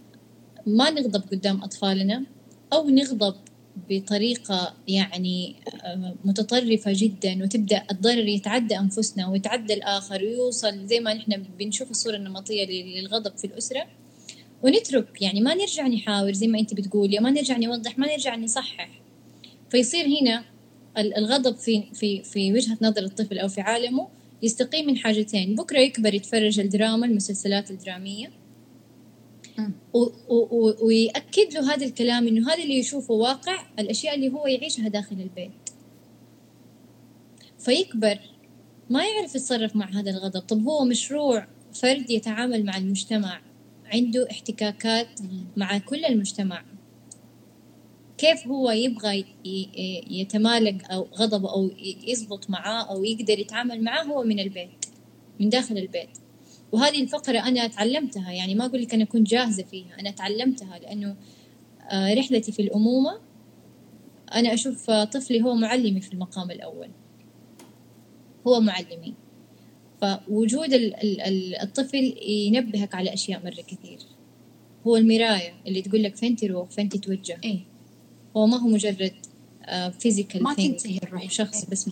[0.66, 2.24] ما نغضب قدام أطفالنا
[2.72, 3.34] أو نغضب
[3.90, 11.44] بطريقة يعني آه، متطرفة جدا وتبدأ الضرر يتعدى أنفسنا ويتعدى الآخر ويوصل زي ما نحن
[11.58, 13.86] بنشوف الصورة النمطية للغضب في الأسرة.
[14.62, 19.07] ونترك يعني ما نرجع نحاور زي ما أنت بتقولي ما نرجع نوضح ما نرجع نصحح.
[19.70, 20.44] فيصير هنا
[20.98, 24.08] الغضب في في في وجهة نظر الطفل أو في عالمه
[24.42, 25.54] يستقيم من حاجتين.
[25.54, 28.30] بكرة يكبر يتفرج الدراما المسلسلات الدرامية.
[30.82, 35.50] ويأكد له هذا الكلام إنه هذا اللي يشوفه واقع الأشياء اللي هو يعيشها داخل البيت.
[37.58, 38.18] فيكبر
[38.90, 40.40] ما يعرف يتصرف مع هذا الغضب.
[40.40, 43.40] طب هو مشروع فرد يتعامل مع المجتمع
[43.84, 45.20] عنده احتكاكات
[45.56, 46.64] مع كل المجتمع.
[48.18, 49.24] كيف هو يبغى
[50.10, 51.70] يتمالك أو غضبه أو
[52.06, 54.86] يزبط معاه أو يقدر يتعامل معاه هو من البيت
[55.40, 56.18] من داخل البيت.
[56.72, 61.16] وهذه الفقرة أنا تعلمتها يعني ما أقول لك أنا كنت جاهزة فيها أنا تعلمتها لأنه
[61.90, 63.20] آه، رحلتي في الأمومة
[64.34, 66.88] أنا أشوف طفلي هو معلمي في المقام الأول.
[68.46, 69.14] هو معلمي.
[70.00, 70.68] فوجود
[71.62, 73.98] الطفل ينبهك على أشياء مرة كثير.
[74.86, 77.40] هو المراية اللي تقول لك فين تروح فين تتوجه.
[77.44, 77.58] إيه؟
[78.36, 79.14] هو ما هو مجرد
[79.98, 81.70] physical ما تنتهي الروح شخص إيه.
[81.70, 81.90] بس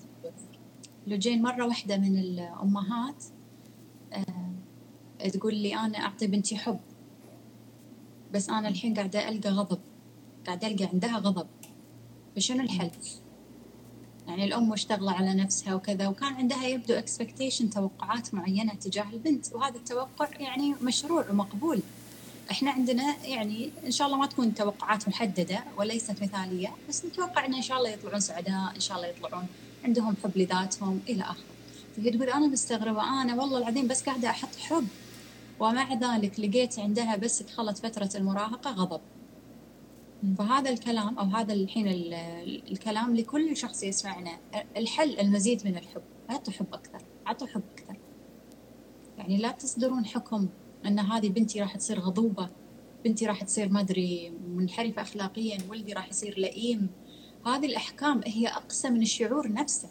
[1.07, 3.25] لوجين مرة واحدة من الأمهات
[4.13, 6.81] آه تقول لي أنا أعطي بنتي حب
[8.33, 9.79] بس أنا الحين قاعدة ألقى غضب
[10.47, 11.47] قاعدة ألقى عندها غضب
[12.37, 12.91] فشنو الحل؟
[14.29, 19.77] يعني الأم مشتغلة على نفسها وكذا وكان عندها يبدو expectation توقعات معينة تجاه البنت وهذا
[19.77, 21.81] التوقع يعني مشروع ومقبول
[22.51, 27.55] إحنا عندنا يعني إن شاء الله ما تكون توقعات محددة وليست مثالية بس نتوقع ان
[27.55, 29.47] إن شاء الله يطلعون سعداء إن شاء الله يطلعون
[29.85, 31.45] عندهم حب لذاتهم إلى آخره.
[31.97, 34.89] فهي تقول أنا مستغربة أنا والله العظيم بس قاعدة أحط حب
[35.61, 39.01] ومع ذلك لقيت عندها بس دخلت فترة المراهقة غضب.
[40.39, 41.87] فهذا الكلام أو هذا الحين
[42.71, 44.39] الكلام لكل شخص يسمعنا
[44.77, 47.97] الحل المزيد من الحب اعطوا حب أكثر أعطوا حب أكثر.
[49.19, 50.49] يعني لا تصدرون حكم
[50.87, 52.49] أن هذه بنتي راح تصير غضوبة.
[53.05, 56.89] بنتي راح تصير ما أدري منحرفة اخلاقيا ولدي راح يصير لئيم.
[57.47, 59.89] هذه الأحكام هي أقسى من الشعور نفسه.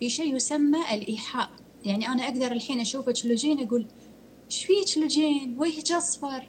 [0.00, 1.50] في شيء يسمى الإيحاء.
[1.84, 3.86] يعني أنا أقدر الحين أشوفك لوجين أقول
[4.50, 6.48] إيش فيك لوجين وجهك اصفر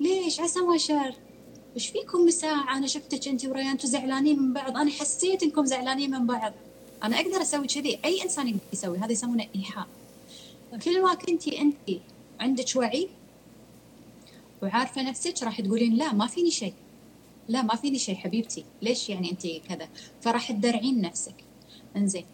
[0.00, 1.14] ليش؟ عسى ما شر
[1.74, 4.76] إيش فيكم مساعة أنا شفتك أنت وريان أنتم زعلانين من بعض.
[4.76, 6.52] أنا حسيت إنكم زعلانين من بعض.
[7.02, 7.98] أنا أقدر أسوي كذي.
[8.04, 9.86] أي إنسان يقدر يسوي هذا يسمونه إيحاء.
[10.84, 11.76] كل ما كنتي أنت
[12.40, 13.08] عندك وعي؟
[14.62, 16.74] وعارفة نفسك؟ راح تقولين لا ما فيني شيء
[17.48, 18.64] لا ما فيني شيء حبيبتي.
[18.82, 19.88] ليش يعني انت كذا؟
[20.20, 21.34] فراح تدرعين نفسك.
[21.96, 22.26] إنزين.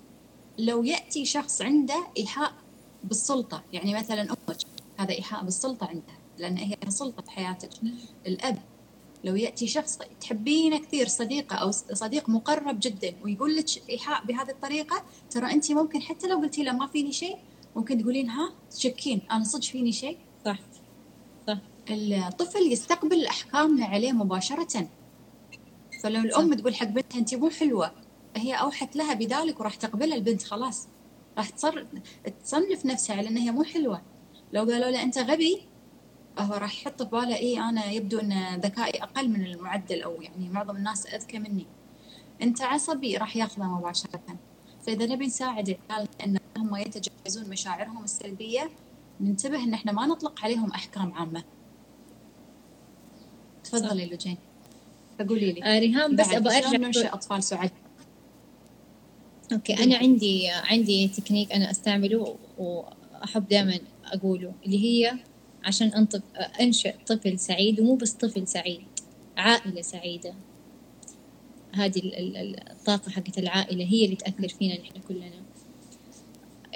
[0.59, 2.53] لو يأتي شخص عنده إيحاء
[3.05, 4.57] بالسلطة يعني مثلا أمك
[4.99, 7.71] هذا إيحاء بالسلطة عندها لأن هي سلطة في حياتك
[8.27, 8.59] الأب
[9.25, 15.05] لو يأتي شخص تحبينه كثير صديقة أو صديق مقرب جدا ويقول لك إيحاء بهذه الطريقة
[15.31, 17.37] ترى انت ممكن حتى لو قلتي له ما فيني شيء
[17.77, 19.23] ممكن تقولين ها تشكين.
[19.31, 20.59] أنا صدق فيني شيء؟ صح.
[21.49, 21.59] صح.
[21.91, 24.89] الطفل يستقبل الاحكام عليه مباشرة.
[26.03, 26.61] فلو الأم صح.
[26.61, 27.93] تقول حق بنتها انت مو حلوة
[28.37, 30.89] هي أوحت لها بذلك وراح تقبلها البنت خلاص.
[31.39, 31.87] راح تصر
[32.45, 34.03] تصنف نفسها على إنها مو حلوة.
[34.53, 35.63] لو قالوا له أنت غبي
[36.39, 40.49] هو راح يحط في باله اي أنا يبدو إن ذكائي أقل من المعدل أو يعني
[40.49, 41.67] معظم الناس أذكى مني.
[42.43, 44.21] أنت عصبي راح ياخذه مباشرة.
[44.87, 48.71] فإذا نبي نساعد العيال إن هم يتجاوزون مشاعرهم السلبية
[49.21, 51.45] ننتبه إن إحنا ما نطلق عليهم أحكام عامة.
[53.65, 54.37] تفضلي لجين.
[55.19, 57.73] فقولي لي آه ريهام بس أبغى أرجع ننشئ أطفال سعداء
[59.53, 65.13] okay أنا عندي عندي تكنيك أنا أستعمله وأحب دائما أقوله اللي هي
[65.65, 66.23] عشان أنطف
[66.61, 68.83] أنشئ طفل سعيد ومو بس طفل سعيد
[69.37, 70.35] عائلة سعيدة.
[71.75, 72.01] هذه
[72.71, 75.31] الطاقة حقت العائلة هي اللي تأثر فينا نحن كلنا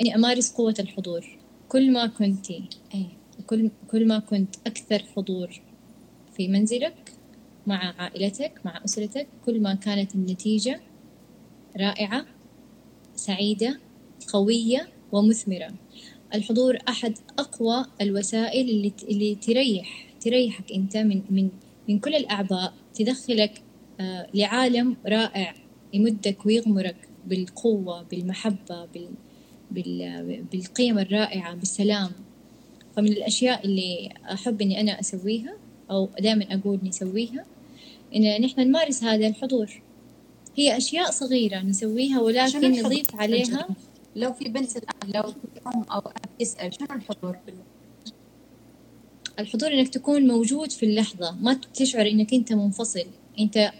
[0.01, 2.65] إني أمارس قوة الحضور كل ما كنتي
[2.95, 3.07] أي.
[3.47, 5.61] كل كل ما كنت أكثر حضور
[6.37, 7.13] في منزلك
[7.67, 10.81] مع عائلتك مع أسرتك كل ما كانت النتيجة
[11.77, 12.27] رائعة
[13.15, 13.81] سعيدة
[14.33, 15.75] قوية ومثمرة
[16.35, 21.49] الحضور أحد أقوى الوسائل اللي اللي تريح تريحك أنت من من
[21.89, 23.63] من كل الاعباء تدخلك
[24.35, 25.55] لعالم رائع
[25.93, 28.85] يمدك ويغمرك بالقوة بالمحبة
[29.71, 32.11] بال بالقيم الرائعة بالسلام.
[32.97, 35.57] فمن الأشياء اللي أحب إني أنا أسويها
[35.91, 37.45] أو دائما أقول نسويها
[38.17, 39.83] إن نحن نمارس هذا الحضور.
[40.57, 43.69] هي أشياء صغيرة نسويها ولكن نضيف عليها.
[44.17, 47.37] لو في بنت الآن لو في أم أو أب يسأل شنو الحضور؟
[49.39, 53.05] الحضور إنك تكون موجود في اللحظة ما تشعر إنك أنت منفصل.
[53.39, 53.73] أنت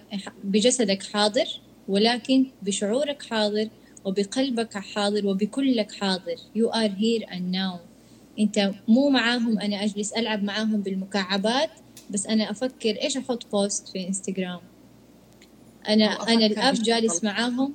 [0.45, 1.47] بجسدك حاضر
[1.89, 3.69] ولكن بشعورك حاضر
[4.05, 6.37] وبقلبك حاضر وبكلك حاضر.
[6.59, 7.79] You are here and now.
[8.39, 11.71] انت مو معاهم أنا اجلس العب معاهم بالمكعبات
[12.11, 14.61] بس أنا أفكر إيش أحط بوست في انستغرام
[15.89, 17.75] أنا أنا الأب جالس معاهم.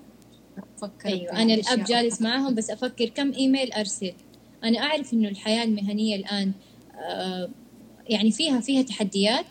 [0.78, 4.14] أفكر أيوه أنا الأب جالس معاهم بس أفكر كم إيميل أرسل.
[4.64, 6.52] أنا أعرف إنه الحياة المهنية الآن
[6.96, 7.50] آه
[8.10, 9.46] يعني فيها فيها تحديات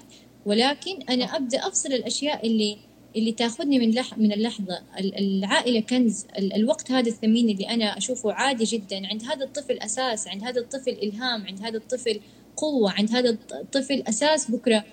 [0.46, 2.78] ولكن أنا أبدأ أفصل الأشياء اللي
[3.16, 4.82] اللي تاخذني من لح من اللحظة.
[4.98, 9.06] العائلة كنز الوقت هذا الثمين اللي أنا أشوفه عادي جدا.
[9.06, 12.20] عند هذا الطفل أساس عند هذا الطفل إلهام عند هذا الطفل
[12.56, 14.84] قوة عند هذا الطفل أساس بكرة.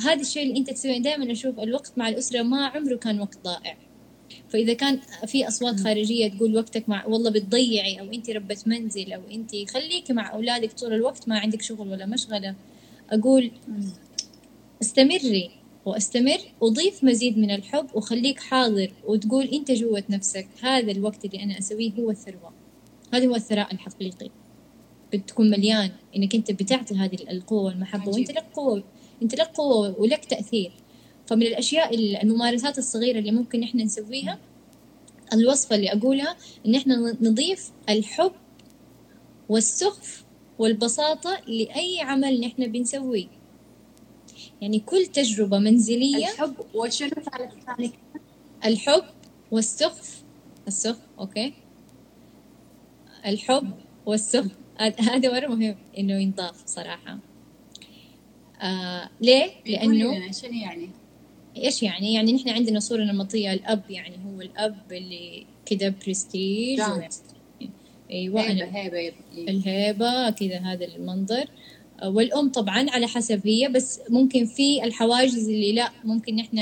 [0.00, 3.76] هذا الشيء اللي أنت تسويه دائما أشوف الوقت مع الأسرة ما عمره كان وقت ضائع.
[4.48, 9.20] فإذا كان في أصوات خارجية تقول وقتك مع والله بتضيعي أو أنت ربة منزل أو
[9.32, 12.54] أنت خليكي مع أولادك طول الوقت ما عندك شغل ولا مشغلة.
[13.10, 13.50] أقول
[14.82, 15.50] استمري
[15.84, 16.38] واستمر.
[16.60, 20.46] وضيف مزيد من الحب وخليك حاضر وتقول أنت جوة نفسك.
[20.62, 22.52] هذا الوقت اللي أنا أسويه هو الثروة.
[23.14, 24.30] هذا هو الثراء الحقيقي.
[25.12, 28.84] بتكون مليان إنك أنت بتعطي هذه القوة والمحبة وأنت لك قوة
[29.22, 30.72] أنت لك قوة ولك تأثير.
[31.26, 34.38] فمن الأشياء الممارسات الصغيرة اللي ممكن إحنا نسويها
[35.32, 38.32] الوصفة اللي أقولها إن إحنا نضيف الحب
[39.48, 40.24] والسخف
[40.58, 43.41] والبساطة لأي عمل نحن بنسويه.
[44.60, 46.28] يعني كل تجربة منزلية.
[46.28, 47.90] الحب وشنو الثاني
[48.64, 49.04] الحب
[49.50, 50.22] والسخف.
[50.66, 51.52] السخف أوكي.
[53.26, 53.70] الحب
[54.06, 54.50] والسخف.
[54.98, 57.18] هذا مرة مهم إنه ينضاف صراحة.
[58.62, 60.90] آه ليه؟ لأنه شنو يعني؟
[61.56, 63.52] إيش يعني؟ يعني نحن عندنا صورة نمطية.
[63.52, 66.80] الأب يعني هو الأب اللي كذا برستيج
[68.10, 71.48] أيوه هيبة هيبة الهيبة كذا هذا المنظر.
[72.08, 76.58] والأم طبعا على حسب هي بس ممكن في الحواجز اللي لا ممكن نحن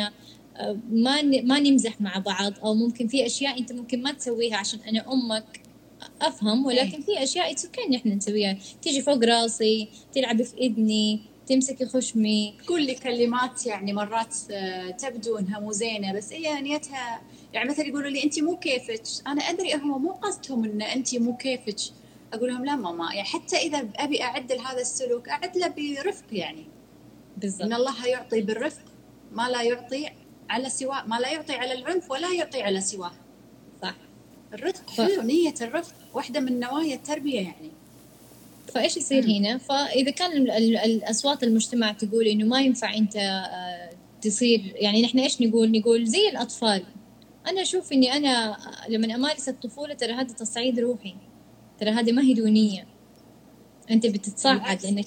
[0.56, 4.80] آه، ما ما نمزح مع بعض أو ممكن في أشياء أنت ممكن ما تسويها عشان
[4.88, 5.60] أنا أمك
[6.22, 7.00] أفهم ولكن.
[7.02, 8.58] في أشياء it's نحن نسويها.
[8.82, 12.54] تيجي فوق راسي تلعبي في إذني تمسكي خشمي.
[12.68, 17.20] كل كلمات يعني مرات آه، تبدو إنها مو زينة بس هي نيتها
[17.52, 19.02] يعني مثلا يقولوا لي أنت مو كيفك.
[19.26, 21.76] أنا أدري هم مو قصدهم إن أنت مو كيفك.
[22.32, 26.64] أقول لهم لا ماما يعني حتى إذا أبي اعدل هذا السلوك اعدله برفق يعني.
[27.36, 27.62] بالضبط.
[27.62, 28.82] إن الله يعطي بالرفق
[29.32, 30.08] ما لا يعطي
[30.50, 33.12] على سواه ما لا يعطي على العنف ولا يعطي على سواه.
[33.82, 33.94] صح.
[34.54, 37.70] الرفق حلو نية الرفق واحدة من نوايا التربية يعني.
[38.74, 40.32] فايش يصير هنا؟ فإذا كان
[40.84, 43.90] الأصوات المجتمع تقول إنه ما ينفع أنت آه،
[44.22, 46.84] تصير يعني نحن إيش نقول؟ نقول زي الأطفال.
[47.46, 48.56] أنا أشوف إني أنا
[48.88, 51.14] لما أمارس الطفولة ترى هذا تصعيد روحي.
[51.80, 52.86] ترى هذه ما هي دونية.
[53.90, 55.06] أنت بتتصعد لأنك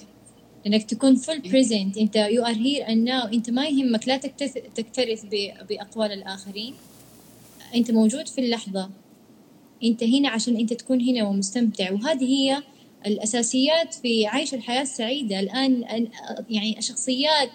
[0.64, 4.08] لأنك تكون fully present أنت you are here and now أنت ما يهمك.
[4.08, 4.16] لا
[4.74, 5.24] تكترث
[5.68, 6.74] بأقوال الآخرين.
[7.74, 8.90] أنت موجود في اللحظة.
[9.84, 11.92] أنت هنا عشان أنت تكون هنا ومستمتع.
[11.92, 12.62] وهذه هي
[13.06, 15.40] الأساسيات في عيش الحياة السعيدة.
[15.40, 15.84] الآن
[16.50, 17.50] يعني شخصيات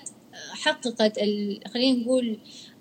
[0.51, 1.19] حققت
[1.67, 2.37] خلينا نقول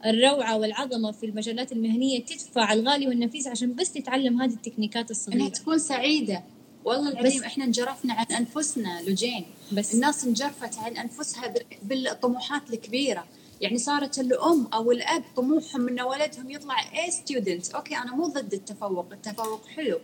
[0.07, 5.39] الروعة والعظمة في المجالات المهنية تدفع الغالي والنفيس عشان بس تتعلم هذه التكنيكات الصغيرة.
[5.39, 6.43] إنها تكون سعيدة.
[6.85, 9.45] والله العظيم إحنا انجرفنا عن أنفسنا لجين.
[9.73, 13.27] بس الناس انجرفت عن أنفسها بالطموحات الكبيرة.
[13.61, 18.55] يعني صارت الأم أو الأب طموحهم ان ولدهم يطلع A student أوكي أنا مو ضد
[18.55, 19.07] التفوق.
[19.13, 20.01] التفوق حلو.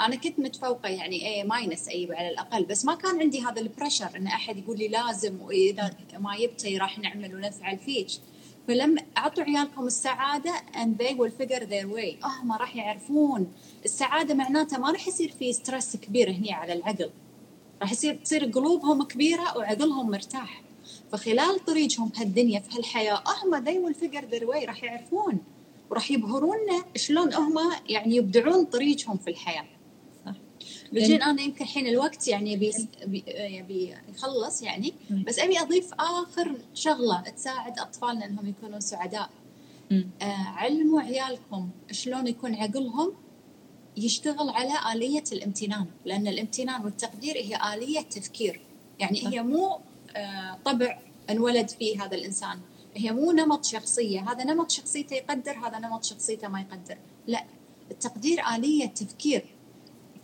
[0.00, 2.64] أنا كنت متفوقة يعني A minus A على الأقل.
[2.64, 6.78] بس ما كان عندي هذا ال pressure إن أحد يقول لي لازم وإذا ما جبتي
[6.78, 8.08] راح نعمل ونفعل فيك.
[8.68, 12.24] فلما أعطوا عيالكم السعادة and they will figure their way.
[12.24, 13.52] هم راح يعرفون.
[13.84, 17.10] السعادة معناتها ما راح يصير في stress كبير هنا على العقل.
[17.82, 20.62] راح يصير تصير قلوبهم كبيرة وعقلهم مرتاح.
[21.12, 25.38] فخلال طريقهم هالدنيا في هالحياة هم they will figure their way راح يعرفون.
[25.90, 27.58] وراح يبهرونا شلون هم
[27.88, 29.64] يعني يبدعون طريقهم في الحياة.
[30.92, 32.72] لجين أنا يمكن الحين الوقت يعني بي
[33.68, 39.30] بي يخلص يعني بس أبي أضيف آخر شغلة تساعد أطفالنا إنهم يكونوا سعداء.
[39.92, 43.12] آه علموا عيالكم شلون يكون عقلهم
[43.96, 48.60] يشتغل على آلية الامتنان لأن الامتنان والتقدير هي آلية تفكير.
[48.98, 49.78] يعني هي مو
[50.16, 50.98] آه طبع
[51.30, 52.60] انولد فيه هذا الإنسان.
[52.94, 54.32] هي مو نمط شخصية.
[54.32, 56.98] هذا نمط شخصيته يقدر هذا نمط شخصيته ما يقدر.
[57.26, 57.44] لا
[57.90, 59.44] التقدير آلية تفكير.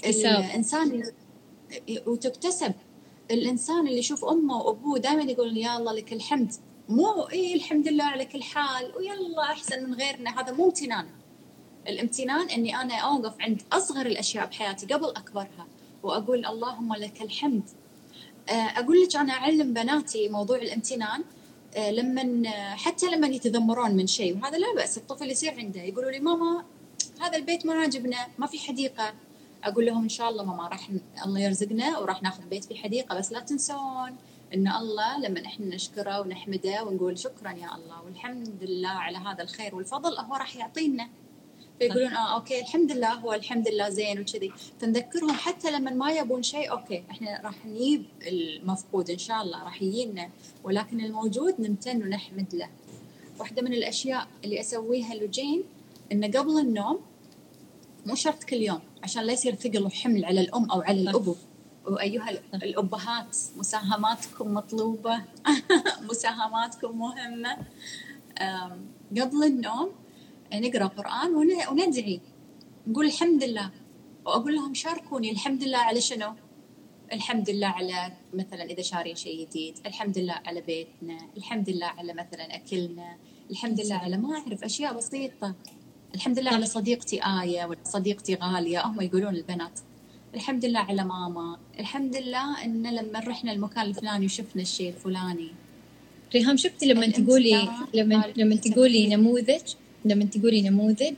[0.07, 1.03] الإنسان
[2.07, 2.73] وتكتسب.
[3.31, 6.53] الإنسان اللي يشوف أمه وأبوه دائما يقول يا الله لك الحمد.
[6.89, 10.41] مو اي الحمد لله على كل حال ويلا أحسن من غيرنا.
[10.41, 11.07] هذا مو امتنان.
[11.89, 15.67] الامتنان إني أنا أوقف عند أصغر الأشياء بحياتي قبل أكبرها
[16.03, 17.63] وأقول اللهم لك الحمد.
[18.49, 21.25] آه، أقول لك أنا أعلم بناتي موضوع الامتنان
[21.77, 24.37] آه، لما حتى لما يتذمرون من شيء.
[24.37, 25.83] وهذا لا بأس الطفل يصير عنده.
[25.83, 26.65] يقولوا لي ماما
[27.21, 29.15] هذا البيت ما عاجبنا ما في حديقة.
[29.67, 30.91] أقول لهم إن شاء الله ماما راح
[31.25, 34.17] الله يرزقنا وراح ناخذ بيت في حديقة بس لا تنسون
[34.55, 39.75] إن الله لما إحنا نشكره ونحمده ونقول شكرا يا الله والحمد لله على هذا الخير
[39.75, 41.09] والفضل هو راح يعطينا.
[41.79, 44.53] فيقولون آه أوكي الحمد لله هو الحمد لله زين وكذي.
[44.81, 49.83] فنذكرهم حتى لما ما يبون شيء أوكي إحنا راح نجيب المفقود إن شاء الله راح
[49.83, 50.31] يجينا.
[50.65, 52.69] ولكن الموجود نمتن ونحمد له.
[53.39, 55.65] واحدة من الأشياء اللي أسويها لجين
[56.13, 57.01] انه قبل النوم
[58.07, 58.81] مو شرط كل يوم.
[59.07, 61.35] عشان لا يصير ثقل وحمل على الأم أو على الأبو.
[61.85, 65.25] وايها الأبهات مساهماتكم مطلوبة.
[66.11, 67.53] مساهماتكم مهمة.
[69.21, 69.89] قبل النوم
[70.55, 71.35] نقرأ قرآن
[71.71, 72.21] وندعي
[72.87, 73.71] نقول الحمد لله.
[74.25, 76.35] وأقول لهم شاركوني الحمد لله على شنو؟
[77.13, 82.13] الحمد لله على مثلا إذا شارين شيء جديد، الحمد لله على بيتنا، الحمد لله على
[82.13, 83.17] مثلا أكلنا،
[83.51, 85.55] الحمد لله على ما أعرف أشياء بسيطة.
[86.17, 88.87] الحمد لله على صديقتي آية ولا صديقتي غالية.
[88.87, 89.81] هم يقولون البنات
[90.35, 91.59] الحمد لله على ماما.
[91.81, 95.51] الحمد لله إن لما رحنا المكان الفلاني وشفنا الشيء الفلاني.
[96.35, 99.61] ريهام شفتي لما تقولي لما لما تقولي نموذج
[100.05, 101.15] لما تقولي نموذج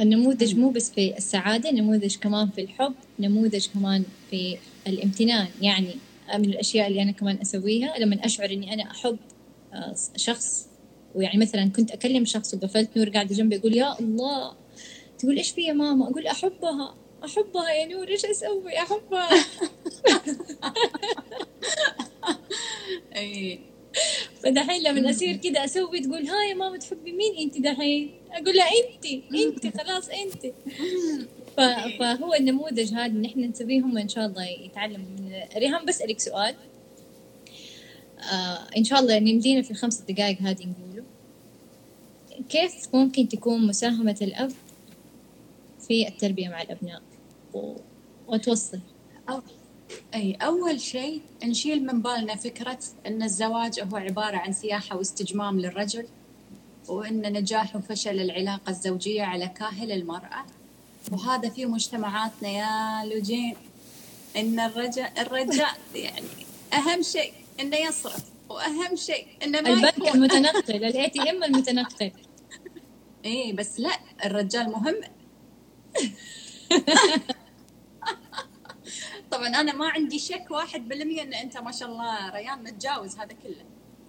[0.00, 5.46] النموذج مو بس في السعادة نموذج كمان في الحب نموذج كمان في الامتنان.
[5.60, 5.94] يعني
[6.34, 9.16] من الأشياء اللي أنا كمان أسويها لما أشعر إني أنا أحب
[9.74, 10.66] آه، شخص
[11.14, 14.54] ويعني مثلا كنت أكلم شخص وقفلت نور قاعدة جنبي يقول يا الله
[15.18, 16.94] تقول إيش في يا ماما؟ أقول أحبها
[17.24, 19.30] أحبها يا نور إيش أسوي؟ أحبها.
[23.16, 23.58] أي.
[24.42, 28.66] فدحين لما أصير كذا أسوي تقول ها يا ماما تحبي مين أنت دحين؟ أقول لها
[28.66, 30.54] أنت أنت خلاص أنت.
[31.98, 35.00] فهو النموذج هذا ان إحنا نسويهم إن شاء الله يتعلم.
[35.00, 36.54] من ريهام بسألك سؤال.
[38.22, 41.04] آه إن شاء الله نمدينا في الخمس دقائق هذه نقوله.
[42.48, 44.52] كيف ممكن تكون مساهمة الأب
[45.88, 47.02] في التربية مع الأبناء؟
[48.28, 48.80] وتوصل.
[49.28, 49.42] أو
[50.14, 56.06] أي أول شيء نشيل من بالنا فكرة أن الزواج هو عبارة عن سياحة واستجمام للرجل
[56.88, 60.44] وأن نجاح وفشل العلاقة الزوجية على كاهل المرأة.
[61.12, 63.56] وهذا في مجتمعاتنا يا لوجين
[64.36, 66.26] إن الرجل الرجال يعني
[66.72, 67.32] أهم شيء.
[67.60, 68.32] إنه يصرف.
[68.48, 72.12] وأهم شيء إنه ما البنك المتنقل ال ATM المتنقل.
[73.24, 75.00] إيه بس لا الرجال مهم.
[79.30, 83.32] طبعا أنا ما عندي شك واحد بالمية إن أنت ما شاء الله ريان متجاوز هذا
[83.42, 83.64] كله.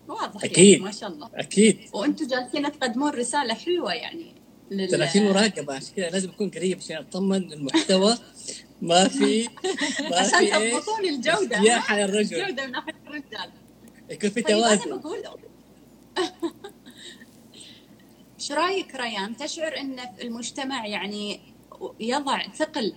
[0.07, 1.29] واضح يعني، أكيد يعني ما شاء الله.
[1.35, 1.79] أكيد.
[1.93, 4.33] وأنتم جالسين تقدمون رسالة حلوة يعني
[4.69, 8.17] ترى في مراقبة عشان كذا لازم أكون قريب عشان أطمن المحتوى.
[8.81, 9.49] ما في
[10.11, 11.61] ما عشان تضبطون الجودة.
[11.61, 13.51] سياحه للرجل الجودة من ناحية الرجال.
[14.09, 15.23] يكون في توازن طيب أنا بقول
[18.39, 21.39] إيش رأيك ريان؟ تشعر إن المجتمع يعني
[21.99, 22.93] يضع ثقل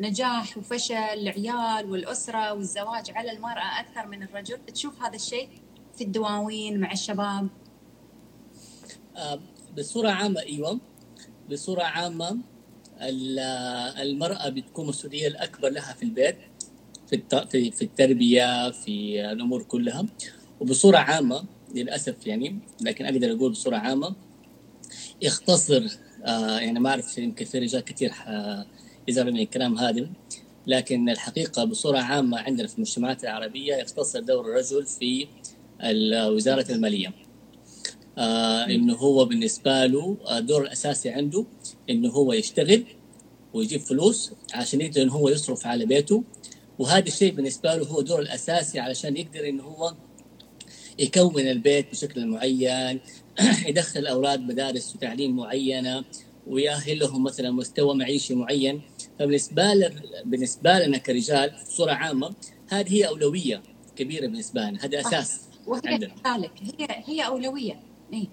[0.00, 5.48] نجاح وفشل العيال والأسرة والزواج على المرأة أكثر من الرجل؟ تشوف هذا الشيء
[5.98, 7.48] في الدواوين مع الشباب؟
[9.16, 9.40] آه
[9.78, 10.80] بصورة عامة إيوه.
[11.50, 12.38] بصورة عامة
[13.00, 16.36] المرأة بتكون مسؤوليه الأكبر لها في البيت
[17.06, 20.06] في في التربية في الأمور كلها
[20.60, 21.44] وبصورة عامة
[21.74, 24.14] للأسف يعني لكن أقدر أقول بصورة عامة
[25.22, 28.12] يختصر آه يعني ما أعرف يمكن في رجال كثير
[29.08, 30.10] يزعلوا من الكلام هذا
[30.66, 35.26] لكن الحقيقة بصورة عامة عندنا في المجتمعات العربية يختصر دور الرجل في
[36.28, 37.25] وزارة المالية.
[38.18, 41.44] آه إنه هو بالنسبة له الدور آه، الاساسي عنده
[41.90, 42.84] إنه هو يشتغل
[43.54, 46.22] ويجيب فلوس عشان يقدر إنه هو يصرف على بيته.
[46.78, 49.94] وهذا الشيء بالنسبة له هو الدور الأساسي علشان يقدر إنه هو
[50.98, 53.00] يكون البيت بشكل معين
[53.68, 56.04] يدخل الاولاد مدارس وتعليم معينة
[56.46, 58.82] ويأهلهم مثلا مستوى معيشي معين.
[59.18, 59.92] فبالنسبة
[60.24, 62.34] بالنسبة لنا كرجال بصورة عامة
[62.68, 63.62] هذه هي أولوية
[63.96, 64.84] كبيرة بالنسبة لنا.
[64.84, 66.14] هذا أساس وهي عندنا.
[66.78, 67.85] هي هي أولوية.
[68.12, 68.28] اي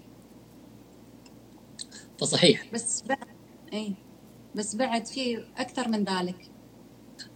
[2.18, 2.66] فصحيح.
[2.72, 3.26] بس بعد
[3.72, 3.94] اي
[4.54, 6.50] بس بعد في أكثر من ذلك.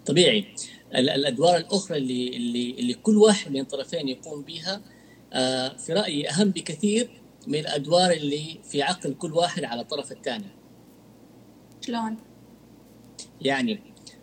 [0.06, 0.54] طبيعي.
[0.94, 4.82] الأدوار الأخرى اللي اللي اللي كل واحد من الطرفين يقوم بها
[5.32, 10.46] آه في رأيي أهم بكثير من الأدوار اللي في عقل كل واحد على الطرف الثاني.
[11.80, 12.16] شلون؟
[13.40, 13.80] يعني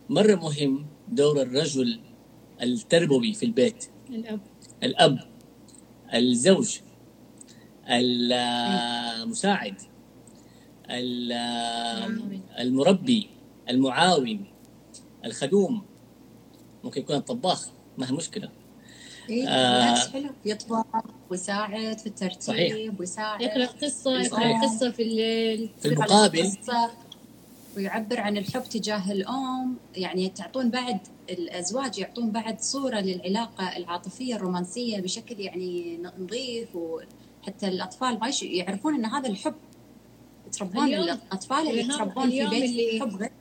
[0.09, 1.99] مرة مهم دور الرجل
[2.61, 3.85] التربوي في البيت.
[4.09, 4.39] الأب.
[4.83, 5.19] الأب.
[6.13, 6.79] الزوج.
[7.89, 9.81] المساعد
[12.59, 13.29] المربي
[13.69, 14.45] المعاون
[15.25, 15.85] الخدوم.
[16.83, 17.67] ممكن يكون الطباخ
[17.97, 18.49] ما هي مشكلة.
[19.29, 20.29] إيه آه حلو.
[20.45, 20.85] يطبخ
[21.29, 22.99] ويساعد في الترتيب صحيح.
[22.99, 26.51] ويساعد يقرأ قصة يقرأ قصة في الليل في المقابل.
[27.77, 29.77] ويعبر عن الحب تجاه الأم.
[29.95, 36.69] يعني تعطون بعد الأزواج يعطون بعد صورة للعلاقة العاطفية الرومانسية بشكل يعني نظيف
[37.45, 39.55] وحتى الأطفال ما يعرفون إن هذا الحب.
[40.47, 43.31] يتربون الأطفال اللي يتربون في بيت اللي حب غير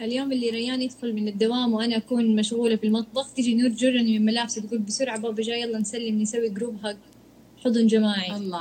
[0.00, 4.24] اليوم اللي ريان يدخل من الدوام وأنا أكون مشغولة في المطبخ تجي نور جرني من
[4.24, 6.96] ملابسي تقول بسرعة بابا جاي يلا نسلم نسوي جروب هاج
[7.64, 8.36] حضن جماعي.
[8.36, 8.60] الله.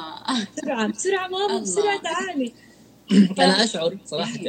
[0.58, 2.54] بسرعة بسرعة ماما بسرعة تعالي.
[3.40, 4.40] أنا أشعر صراحة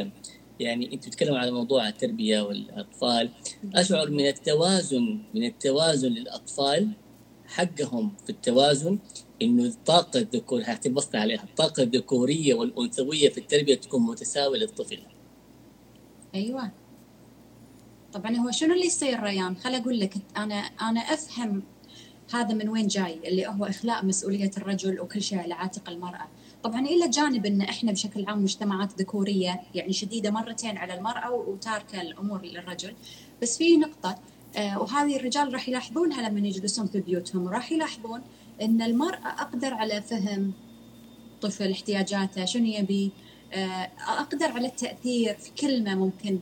[0.59, 3.29] يعني أنت بتتكلموا على موضوع التربية والأطفال.
[3.75, 6.89] أشعر من التوازن من التوازن للأطفال
[7.47, 8.99] حقهم في التوازن
[9.41, 14.99] إنه الطاقة الذكور هتبص عليها الطاقة الذكورية والأنثوية في التربية تكون متساوية للطفل.
[16.35, 16.71] أيوه.
[18.13, 21.63] طبعا هو شنو اللي يصير ريان؟ خل أقول لك أنا أنا أفهم
[22.33, 26.27] هذا من وين جاي اللي هو إخلاء مسؤولية الرجل وكل شيء على عاتق المرأة.
[26.63, 32.01] طبعا إلى جانب إن إحنا بشكل عام مجتمعات ذكورية يعني شديدة مرتين على المرأة وتاركة
[32.01, 32.93] الأمور للرجل.
[33.41, 34.19] بس في نقطة
[34.57, 38.21] آه وهذه الرجال راح يلاحظونها لما يجلسون في بيوتهم راح يلاحظون
[38.61, 40.53] إن المراه أقدر على فهم
[41.41, 43.11] طفل احتياجاته شنو يبي؟
[43.53, 46.39] آه أقدر على التأثير في كلمة ممكن.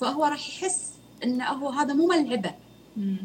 [0.00, 0.92] فهو راح يحس
[1.24, 2.54] انه هو هذا مو ملعبة.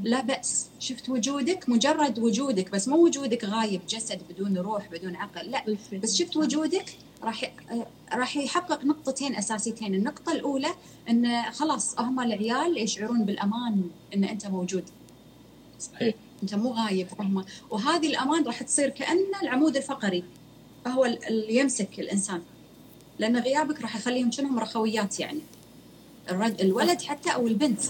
[0.03, 0.69] لا بأس.
[0.79, 2.71] شفت وجودك؟ مجرد وجودك.
[2.71, 5.51] بس مو وجودك غايب جسد بدون روح بدون عقل.
[5.51, 5.77] لا.
[6.03, 6.85] بس شفت وجودك
[7.23, 7.51] راح
[8.13, 9.95] راح يحقق نقطتين أساسيتين.
[9.95, 10.69] النقطة الأولى
[11.09, 14.83] إن خلاص هم العيال يشعرون بالأمان إن أنت موجود.
[15.79, 16.15] صحيح.
[16.53, 20.23] مو غايب هم وهذه الأمان راح تصير كأن العمود الفقري
[20.87, 22.41] هو اللي يمسك الإنسان.
[23.19, 25.39] لأن غيابك راح يخليهم شنهم؟ رخويات يعني.
[26.61, 27.81] الولد حتى أو البنت.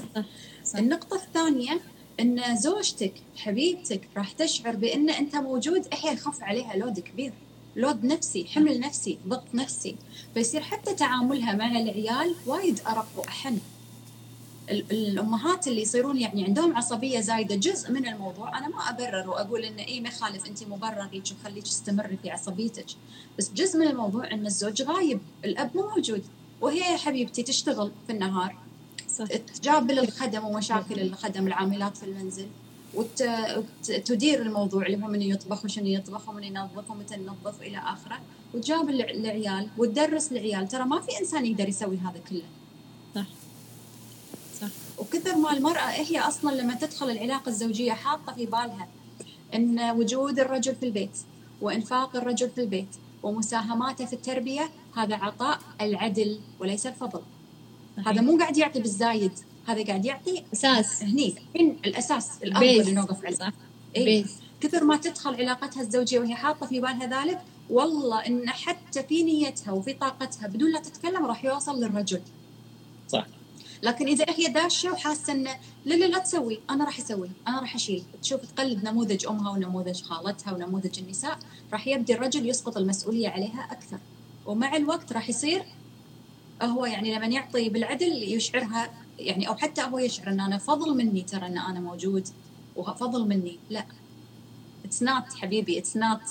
[0.66, 0.78] صح.
[0.78, 1.82] النقطة الثانية
[2.20, 5.88] إن زوجتك حبيبتك راح تشعر بإن أنت موجود.
[5.94, 7.34] هي يخف عليها لود كبير.
[7.76, 9.96] لود نفسي حمل نفسي ضغط نفسي.
[10.34, 13.58] فيصير حتى تعاملها مع العيال وايد أرق وأحن.
[14.70, 18.58] الأمهات اللي يصيرون يعني عندهم عصبية زايدة جزء من الموضوع.
[18.58, 22.86] أنا ما أبرر وأقول انه اي ما يخالف انت مبرر لك وخليك تستمري في عصبيتك.
[23.38, 26.24] بس جزء من الموضوع إن الزوج غايب الأب مو موجود.
[26.62, 28.56] وهي يا حبيبتي تشتغل في النهار.
[29.62, 32.48] تجابل الخدم ومشاكل الخدم العاملات في المنزل
[32.94, 38.20] وتدير الموضوع اللي هو من يطبخ وشنو يطبخ ومن ينظف ومتى ينظف إلى آخره.
[38.54, 40.68] وتجابل العيال وتدرس العيال.
[40.68, 42.44] ترى ما في إنسان يقدر يسوي هذا كله.
[45.04, 48.88] وكثر ما المرأة هي أصلا لما تدخل العلاقة الزوجية حاطة في بالها
[49.54, 51.18] إن وجود الرجل في البيت
[51.62, 52.88] وإنفاق الرجل في البيت
[53.24, 57.22] ومساهماته في التربية هذا عطاء العدل وليس الفضل.
[58.06, 59.32] هذا مو قاعد يعطي بالزايد
[59.68, 61.04] هذا قاعد يعطي أساس.
[61.04, 61.36] هني
[61.86, 63.54] الأساس الأرض اللي نوقف عليه.
[63.96, 64.26] إيه؟
[64.62, 69.72] كثر ما تدخل علاقتها الزوجية وهي حاطة في بالها ذلك والله إن حتى في نيتها
[69.72, 72.22] وفي طاقتها بدون لا تتكلم راح يوصل للرجل.
[73.08, 73.26] صح.
[73.84, 75.56] لكن إذا هي داشة وحاسة إنه
[75.86, 76.60] لا لا لا تسوي.
[76.70, 77.30] أنا راح أسوي.
[77.48, 78.04] أنا راح أشيل.
[78.22, 81.40] تشوف تقلد نموذج أمها ونموذج خالتها ونموذج النساء.
[81.74, 83.98] راح يبدي الرجل يسقط المسؤولية عليها أكثر.
[84.46, 85.64] ومع الوقت راح يصير
[86.62, 91.22] هو يعني لما يعطي بالعدل يشعرها يعني أو حتى هو يشعر إن أنا فضل مني
[91.22, 92.28] ترى إن أنا موجود
[92.76, 93.60] وفضل مني.
[93.70, 93.86] لا.
[94.86, 95.80] It's not حبيبي.
[95.80, 96.22] It's not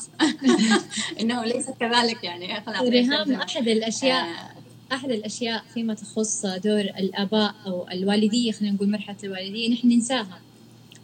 [1.21, 2.65] إنه ليس كذلك يعني.
[2.69, 4.62] ريهام أحد الأشياء.
[4.95, 10.41] احد الأشياء فيما تخص دور الآباء أو الوالدية خلينا نقول مرحلة الوالدية نحن ننساها.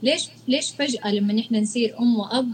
[0.02, 2.48] ليش؟ ليش فجأة لما نحن نصير أم وأب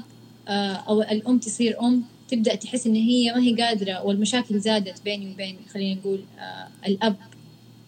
[0.49, 5.31] آه، أو الأم تصير أم تبدأ تحس إن هي ما هي قادرة والمشاكل زادت بيني
[5.33, 7.17] وبين خلينا نقول آه الأب.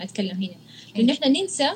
[0.01, 0.55] أتكلم هنا.
[0.97, 1.70] لأنه إحنا ننسى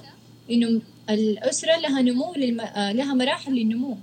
[0.51, 2.61] إنه الأسرة لها نمو للم...
[2.61, 3.97] آه لها مراحل للنمو.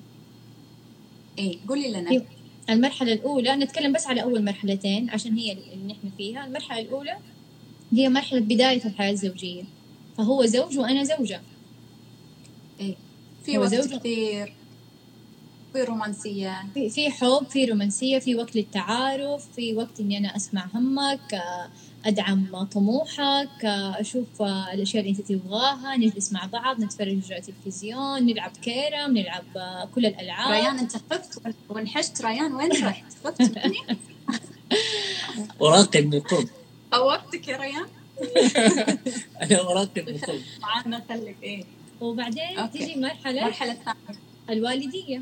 [1.39, 2.11] إيه قولي لنا.
[2.11, 2.26] إيه،
[2.70, 6.45] المرحلة الأولى نتكلم بس على أول مرحلتين عشان هي اللي نحن فيها.
[6.45, 7.18] المرحلة الأولى
[7.91, 9.63] هي مرحلة بداية الحياة الزوجية.
[10.17, 11.41] فهو زوج وأنا زوجة.
[12.79, 12.95] إيه.
[13.45, 14.53] في وقت كثير
[15.73, 16.65] في رومانسية.
[16.73, 21.41] في في حب في رومانسية في وقت للتعارف في وقت إني أنا أسمع همك
[22.05, 23.65] أدعم طموحك
[23.99, 24.41] أشوف
[24.73, 29.43] الأشياء اللي أنت تبغاها نجلس مع بعض نتفرج تلفزيون نلعب كيرم نلعب
[29.95, 30.51] كل الألعاب.
[30.51, 32.53] ريان أنت خفت وانحشت ريان.
[32.53, 33.77] وين رحت؟ خفت مني؟
[35.61, 36.21] أراقب من
[36.91, 37.88] خوفتك يا ريان.
[39.41, 41.63] أنا أراقب من قرب معنا خليك إيه.
[42.01, 42.77] وبعدين أوكي.
[42.79, 44.19] تيجي مرحلة المرحلة الثانية
[44.49, 45.21] الوالدية.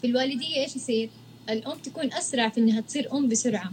[0.00, 1.10] في الوالدية إيش يصير؟
[1.50, 3.72] الأم تكون أسرع في إنها تصير أم بسرعة.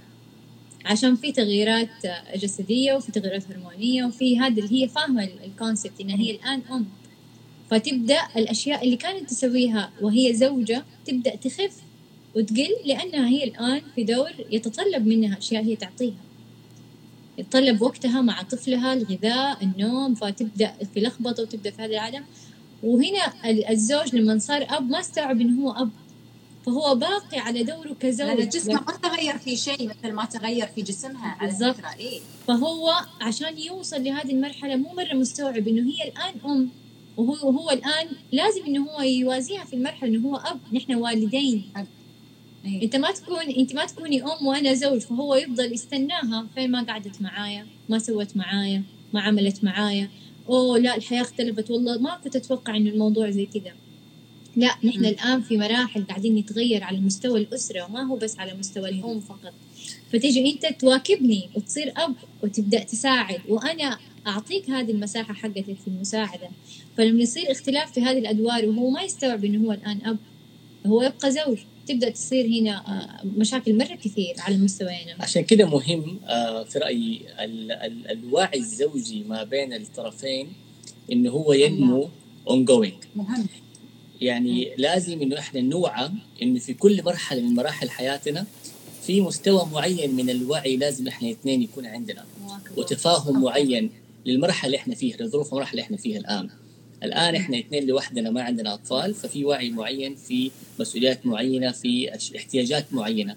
[0.86, 1.89] عشان في تغييرات
[2.36, 6.86] جسدية وفي تغييرات هرمونية وفي هذا اللي هي فاهمة الكونسبت إنها هي الآن أم.
[7.72, 11.76] فتبدأ الأشياء اللي كانت تسويها وهي زوجة تبدأ تخف
[12.36, 16.26] وتقل لأنها هي الآن في دور يتطلب منها أشياء هي تعطيها.
[17.38, 22.24] يتطلب وقتها مع طفلها الغذاء النوم فتبدأ في لخبطة وتبدأ في هذا العالم
[22.84, 23.34] وهنا
[23.72, 25.90] الزوج لما صار أب ما استوعب إنه هو أب
[26.66, 28.28] فهو باقي على دوره كزوج.
[28.50, 33.58] جسمه ما تغير في شيء مثل ما تغير في جسمها على فكرة إيه؟ فهو عشان
[33.58, 36.70] يوصل لهذه المرحلة مو مرة مستوعب إنه هي الآن أم
[37.18, 40.60] وهو وهو الآن لازم إنه هو يوازيها في المرحلة إنه هو أب.
[40.74, 41.70] نحن والدين.
[41.76, 41.88] أب.
[42.66, 46.47] إيه؟ أنت ما تكون أنت ما تكوني أم وأنا زوج فهو يفضل يستناها.
[46.55, 48.84] فين ما قعدت معايا ما سوت معايا
[49.14, 50.10] ما عملت معايا.
[50.49, 51.72] أوه لا الحياة اختلفت.
[51.72, 53.74] والله ما كنت أتوقع انه الموضوع زي كذا.
[54.55, 58.89] لا نحن الآن في مراحل قاعدين نتغير على مستوى الأسرة وما هو بس على مستوى
[58.89, 59.53] الأم فقط.
[60.12, 63.97] فتيجي أنت تواكبني وتصير أب وتبدأ تساعد وأنا
[64.28, 66.49] أعطيك هذه المساحة حقتك في المساعدة.
[66.97, 70.18] فلما يصير اختلاف في هذه الأدوار وهو ما يستوعب إنه هو الآن أب
[70.86, 71.58] هو يبقى زوج.
[71.88, 77.22] تبدأ تصير هنا آه، مشاكل مرة كثير على المستويين عشان كده مهم آه، في رأيي
[78.12, 80.48] الوعي الزوجي ما بين الطرفين
[81.12, 82.10] انه هو ينمو
[82.47, 83.48] ongoing مهم.
[84.22, 86.10] يعني لازم إنه إحنا نوعى
[86.42, 88.46] انه في كل مرحلة من مراحل حياتنا
[89.04, 92.26] في مستوى معين من الوعي لازم إحنا اثنين يكون عندنا.
[92.78, 93.90] وتفاهم معين
[94.26, 96.50] للمرحلة اللي إحنا فيها لظروف المرحلة اللي إحنا فيها الآن.
[97.04, 102.93] الآن إحنا اثنين لوحدنا ما عندنا أطفال ففي وعي معين في مسؤوليات معينة في احتياجات
[102.93, 103.36] معينة.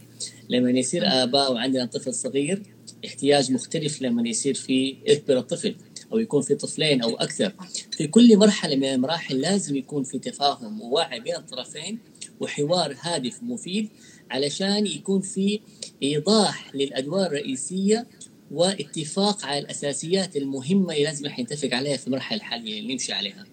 [0.49, 2.63] لما يصير آباء وعندنا طفل صغير
[3.07, 5.75] احتياج مختلف لما يصير في يكبر الطفل
[6.13, 7.53] أو يكون في طفلين أو أكثر.
[7.93, 11.99] في كل مرحلة من المراحل لازم يكون في تفاهم ووعي بين الطرفين
[12.41, 13.89] وحوار هادف مفيد
[14.31, 15.61] علشان يكون في
[16.03, 18.07] إيضاح للأدوار الرئيسية
[18.51, 23.47] واتفاق على الأساسيات المهمة اللي لازم نتفق عليها في المرحلة الحالية اللي نمشي عليها.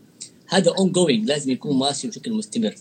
[0.49, 2.75] هذا ongoing لازم يكون ماشي بشكل مستمر.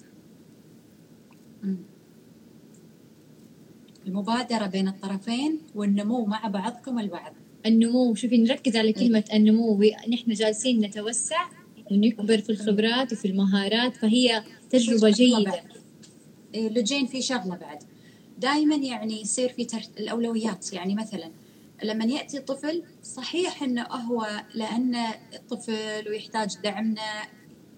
[4.06, 7.34] المبادرة بين الطرفين والنمو مع بعضكم البعض.
[7.66, 9.82] النمو شوفي نركز على كلمة النمو.
[10.12, 11.48] نحن جالسين نتوسع
[11.90, 15.62] ونكبر في الخبرات وفي المهارات فهي تجربة جيدة.
[16.54, 17.78] إيه، لجين في شغلة بعد.
[18.38, 19.80] دائما يعني يصير في تر...
[19.98, 20.72] الأولويات.
[20.72, 21.30] يعني مثلا
[21.84, 24.96] لما يأتي طفل صحيح أنه هو لأن
[25.48, 27.22] طفل ويحتاج دعمنا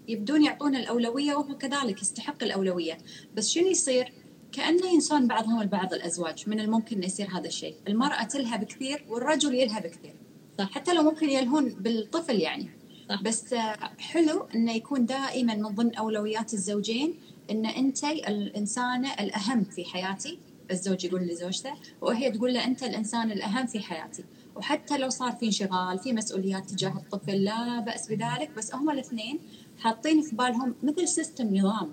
[0.08, 2.98] يبدون يعطونا الأولوية وهو كذلك يستحق الأولوية.
[3.36, 4.12] بس شنو يصير؟
[4.52, 7.74] كأنه ينسون بعضهم البعض الأزواج من الممكن يصير هذا الشيء.
[7.88, 10.14] المرأة تلهب كثير والرجل يلهب كثير.
[10.58, 10.70] صح.
[10.70, 12.70] حتى لو ممكن يلهون بالطفل يعني.
[13.08, 13.22] صح.
[13.22, 13.54] بس
[13.98, 17.14] حلو أنه يكون دائما من ضمن أولويات الزوجين
[17.50, 20.38] أن أنت الإنسانة الأهم في حياتي.
[20.70, 24.24] الزوج يقول لزوجته وهي تقول له أنت الإنسان الأهم في حياتي.
[24.56, 28.50] وحتى لو صار في انشغال في مسؤوليات تجاه الطفل لا بأس بذلك.
[28.56, 29.38] بس هم الاثنين
[29.78, 31.92] حاطين في بالهم مثل سيستم نظام.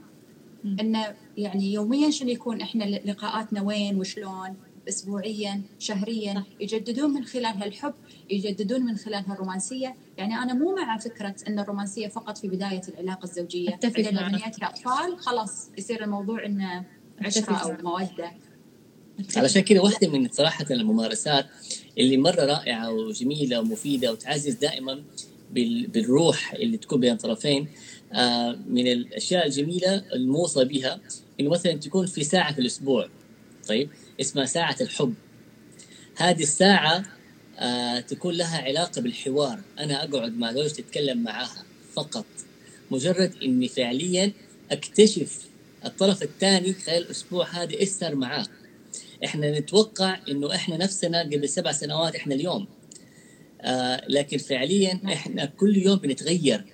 [0.66, 4.56] إنه يعني يوميا شنو يكون إحنا لقاءاتنا وين وشلون؟
[4.90, 7.94] اسبوعيا شهريا يجددون من خلالها الحب
[8.30, 13.24] يجددون من خلالها الرومانسيه يعني أنا مو مع فكرة إن الرومانسية فقط في بداية العلاقة
[13.24, 13.70] الزوجية.
[13.70, 16.84] أتفق لما ياتي أطفال خلاص يصير الموضوع إنه
[17.22, 18.32] عشرة أو مودة.
[19.36, 21.46] علشان كذا واحدة من صراحة الممارسات
[21.98, 25.04] اللي مرة رائعة وجميلة ومفيدة وتعزز دائما
[25.88, 27.68] بالروح اللي تكون بين الطرفين
[28.14, 31.00] آه، من الأشياء الجميلة الموصى بها
[31.40, 33.10] إنه مثلا تكون في ساعة في الأسبوع
[33.68, 33.90] طيب؟
[34.22, 35.14] اسمها ساعة الحب.
[36.16, 37.06] هذه الساعة
[37.60, 39.60] آه، تكون لها علاقة بالحوار.
[39.80, 42.26] أنا أقعد مع زوجتي أتكلم معاها فقط.
[42.92, 44.32] مجرد إني فعليا
[44.72, 45.46] أكتشف
[45.86, 48.48] الطرف الثاني خلال الأسبوع هذا إيش صار معاه.
[49.26, 52.68] إحنا نتوقع إنه إحنا نفسنا قبل سبع سنوات إحنا اليوم
[54.10, 56.66] لكن فعليا إحنا كل يوم بنتغير.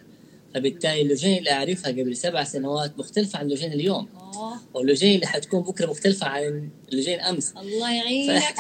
[0.54, 4.08] فبالتالي اللوجين اللي أعرفها قبل سبع سنوات مختلفة عن اللوجين اليوم.
[4.16, 4.58] أوه.
[4.74, 7.54] واللوجين اللي حتكون بكرة مختلفة عن اللوجين أمس.
[7.58, 8.54] الله يعينك.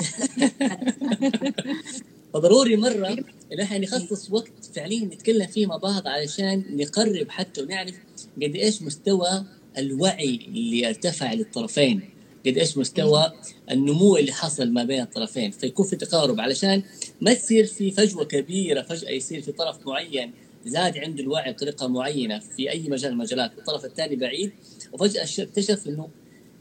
[2.33, 3.17] فضروري مرة
[3.53, 7.95] انه إحنا نخصص وقت فعليا نتكلم فيه مع بعض علشان نقرب حتى ونعرف
[8.35, 9.43] قد إيش مستوى
[9.77, 12.09] الوعي اللي ارتفع للطرفين.
[12.45, 13.31] قد إيش مستوى
[13.71, 15.51] النمو اللي حصل ما بين الطرفين.
[15.51, 16.83] فيكون في تقارب علشان
[17.21, 20.31] ما تصير في فجوة كبيرة فجأة يصير في طرف معين
[20.65, 24.51] زاد عنده الوعي بطريقة معينة في أي مجال من المجالات والطرف الثاني بعيد
[24.91, 26.09] وفجأة اكتشف إنه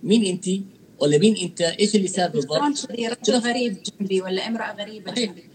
[0.03, 0.49] مين انت
[0.99, 5.50] ولا مين أنت؟ إيش اللي صار بالضبط رجل غريب جنبي ولا امرأة غريبة جنبي؟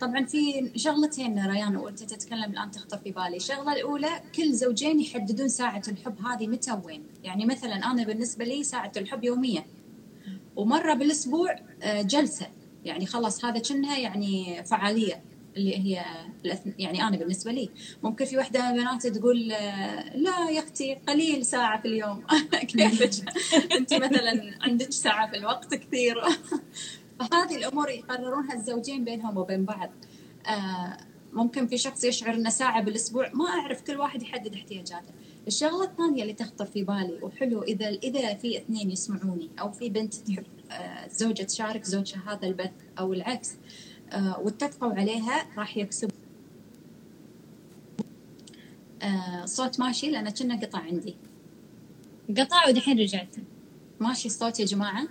[0.00, 5.48] طبعا في شغلتين ريان وأنت تتكلم الآن تخطر في بالي، الشغلة الأولى كل زوجين يحددون
[5.48, 9.64] ساعة الحب هذه متى وين، يعني مثلا أنا بالنسبة لي ساعة الحب يوميا
[10.56, 12.46] ومرة بالأسبوع آه، جلسة.
[12.84, 15.22] يعني خلاص هذا كأنها يعني فعالية
[15.56, 16.04] اللي هي
[16.78, 17.70] يعني أنا بالنسبة لي.
[18.02, 19.48] ممكن في وحدة من البنات تقول
[20.14, 22.24] لا يا أختي قليل ساعة في اليوم.
[22.68, 23.34] كيفك؟
[23.72, 26.16] أنت مثلا عندك ساعة في الوقت كثير.
[27.18, 29.90] فهذه الأمور يقررونها الزوجين بينهم وبين بعض.
[30.46, 30.96] آه،
[31.32, 35.12] ممكن في شخص يشعر إنه ساعة بالأسبوع ما أعرف كل واحد يحدد احتياجاته.
[35.46, 40.14] الشغلة الثانية اللي تخطر في بالي وحلو إذا إذا في اثنين يسمعوني أو في بنت
[40.14, 43.54] تحب آه، زوجة تشارك زوجها هذا البث أو العكس
[44.12, 46.10] آه، واتفقوا عليها راح يكسب.
[49.44, 51.16] صوت ماشي؟ لأن كنا قطع عندي.
[52.38, 53.36] قطع ودحين رجعت.
[54.00, 55.08] ماشي الصوت يا جماعة؟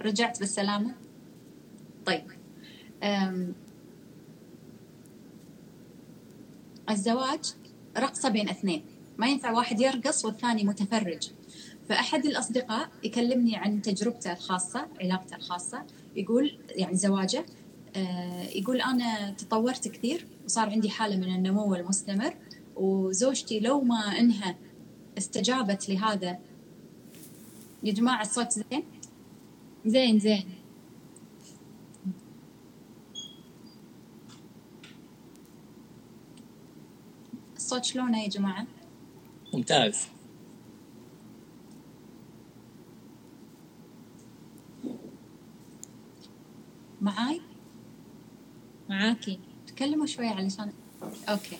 [0.00, 0.94] رجعت بالسلامة؟
[2.06, 2.24] طيب.
[6.90, 7.54] الزواج
[7.98, 8.84] رقصة بين اثنين.
[9.18, 11.30] ما ينفع واحد يرقص والثاني متفرج.
[11.88, 15.84] فأحد الأصدقاء يكلمني عن تجربته الخاصة علاقته الخاصة
[16.16, 17.46] يقول يعني زواجه
[17.96, 22.34] آه، يقول أنا تطورت كثير وصار عندي حالة من النمو المستمر
[22.76, 24.56] وزوجتي لو ما إنها
[25.18, 26.38] استجابت لهذا
[27.82, 28.84] يا جماعة الصوت زين؟
[29.86, 30.54] زين زين.
[37.56, 38.66] الصوت شلونه يا جماعة؟
[39.54, 40.06] ممتاز.
[47.00, 47.40] معاي؟
[48.88, 49.40] معاكي.
[49.66, 50.72] تكلموا شوي علشان
[51.28, 51.56] أوكي.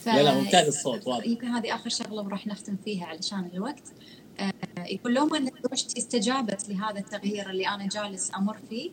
[0.00, 0.06] ف...
[0.06, 1.26] لا لا ممتاز الصوت واضح.
[1.26, 3.92] يمكن هذه آخر شغلة وراح نختم فيها علشان الوقت.
[4.78, 8.90] يقول لو ما زوجتي استجابت لهذا التغيير اللي أنا جالس أمر فيه.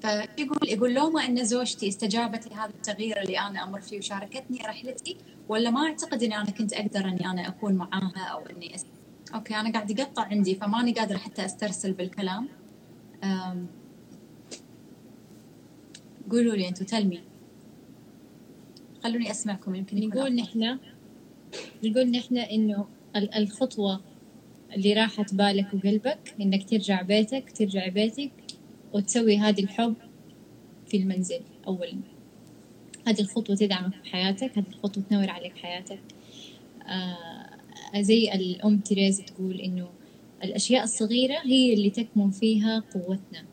[0.00, 5.16] فيقول يقول لو ما إن زوجتي استجابت لهذا التغيير اللي أنا أمر فيه وشاركتني رحلتي
[5.48, 8.86] ولا ما أعتقد اني أنا كنت أقدر إني أنا أكون معاها أو إني أس...
[9.34, 12.48] أوكي أنا قاعد يقطع عندي فماني قادرة حتى أسترسل بالكلام.
[16.30, 17.22] قولوا لي أنتم تلمي
[19.04, 20.78] خلوني أسمعكم يمكن نقول نحن
[21.84, 24.00] نقول نحن إنه الخطوة
[24.74, 28.30] اللي راحت بالك وقلبك إنك ترجع بيتك ترجع بيتك
[28.92, 29.94] وتسوي هذه الحب
[30.86, 31.96] في المنزل اولا
[33.06, 36.00] هذه الخطوة تدعمك في حياتك هذه الخطوة تنور عليك حياتك.
[36.88, 39.88] آه زي الأم تريز تقول إنه
[40.44, 43.44] الأشياء الصغيرة هي اللي تكمن فيها قوتنا.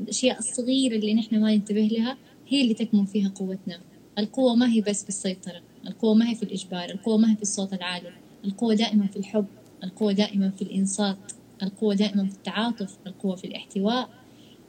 [0.00, 2.16] الأشياء الصغيرة اللي نحن ما ننتبه لها
[2.48, 3.80] هي اللي تكمن فيها قوتنا.
[4.18, 7.42] القوة ما هي بس في السيطرة القوة ما هي في الإجبار القوة ما هي في
[7.42, 8.12] الصوت العالي.
[8.44, 9.46] القوة دائما في الحب.
[9.84, 14.10] القوة دائما في الإنصات القوة دائما في التعاطف القوة في الاحتواء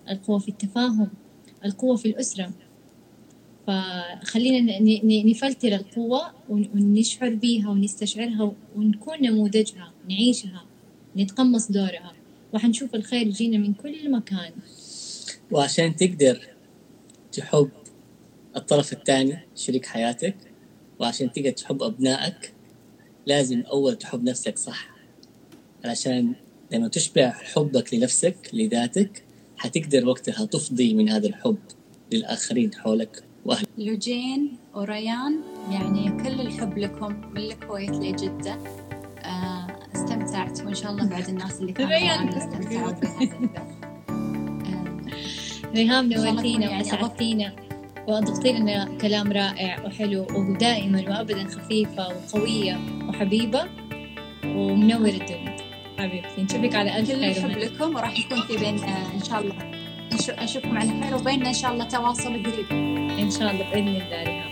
[0.09, 1.09] القوة في التفاهم
[1.66, 2.51] القوة في الأسرة.
[3.68, 10.66] فخلينا نفلتر القوة ونشعر بيها ونستشعرها ونكون نموذجها نعيشها
[11.18, 12.14] نتقمص دورها.
[12.53, 14.51] وحنشوف الخير يجينا من كل مكان.
[15.51, 16.47] وعشان تقدر
[17.32, 17.70] تحب
[18.55, 20.36] الطرف الثاني شريك حياتك
[20.99, 22.53] وعشان تقدر تحب أبنائك
[23.26, 24.93] لازم أول تحب نفسك صح.
[25.86, 26.34] علشان
[26.71, 29.23] لما تشبع حبك لنفسك لذاتك
[29.57, 31.57] حتقدر وقتها تفضي من هذا الحب
[32.11, 33.67] للآخرين حولك وأهلك.
[33.77, 38.57] لوجين وريان يعني كل الحب لكم من الكويت لجدة.
[39.25, 43.84] آه، استمتعت وإن شاء الله بعد الناس اللي كانوا معنا استمتعوا بهذا
[45.75, 47.55] ريهام نورتينا يعني وأسعدتينا
[48.07, 53.63] وأضفتي لنا كلام رائع وحلو ودائما وأبدا خفيفة وقوية وحبيبة
[54.45, 55.53] ومنور الدنيا.
[56.00, 59.56] حبيبتي نشوفك على ألف خير كل لكم وراح يكون في بيننا إن شاء الله.
[60.44, 62.72] نشوفكم على خير وبيننا إن شاء الله تواصل قريب.
[63.20, 64.43] إن شاء الله بإذن الله.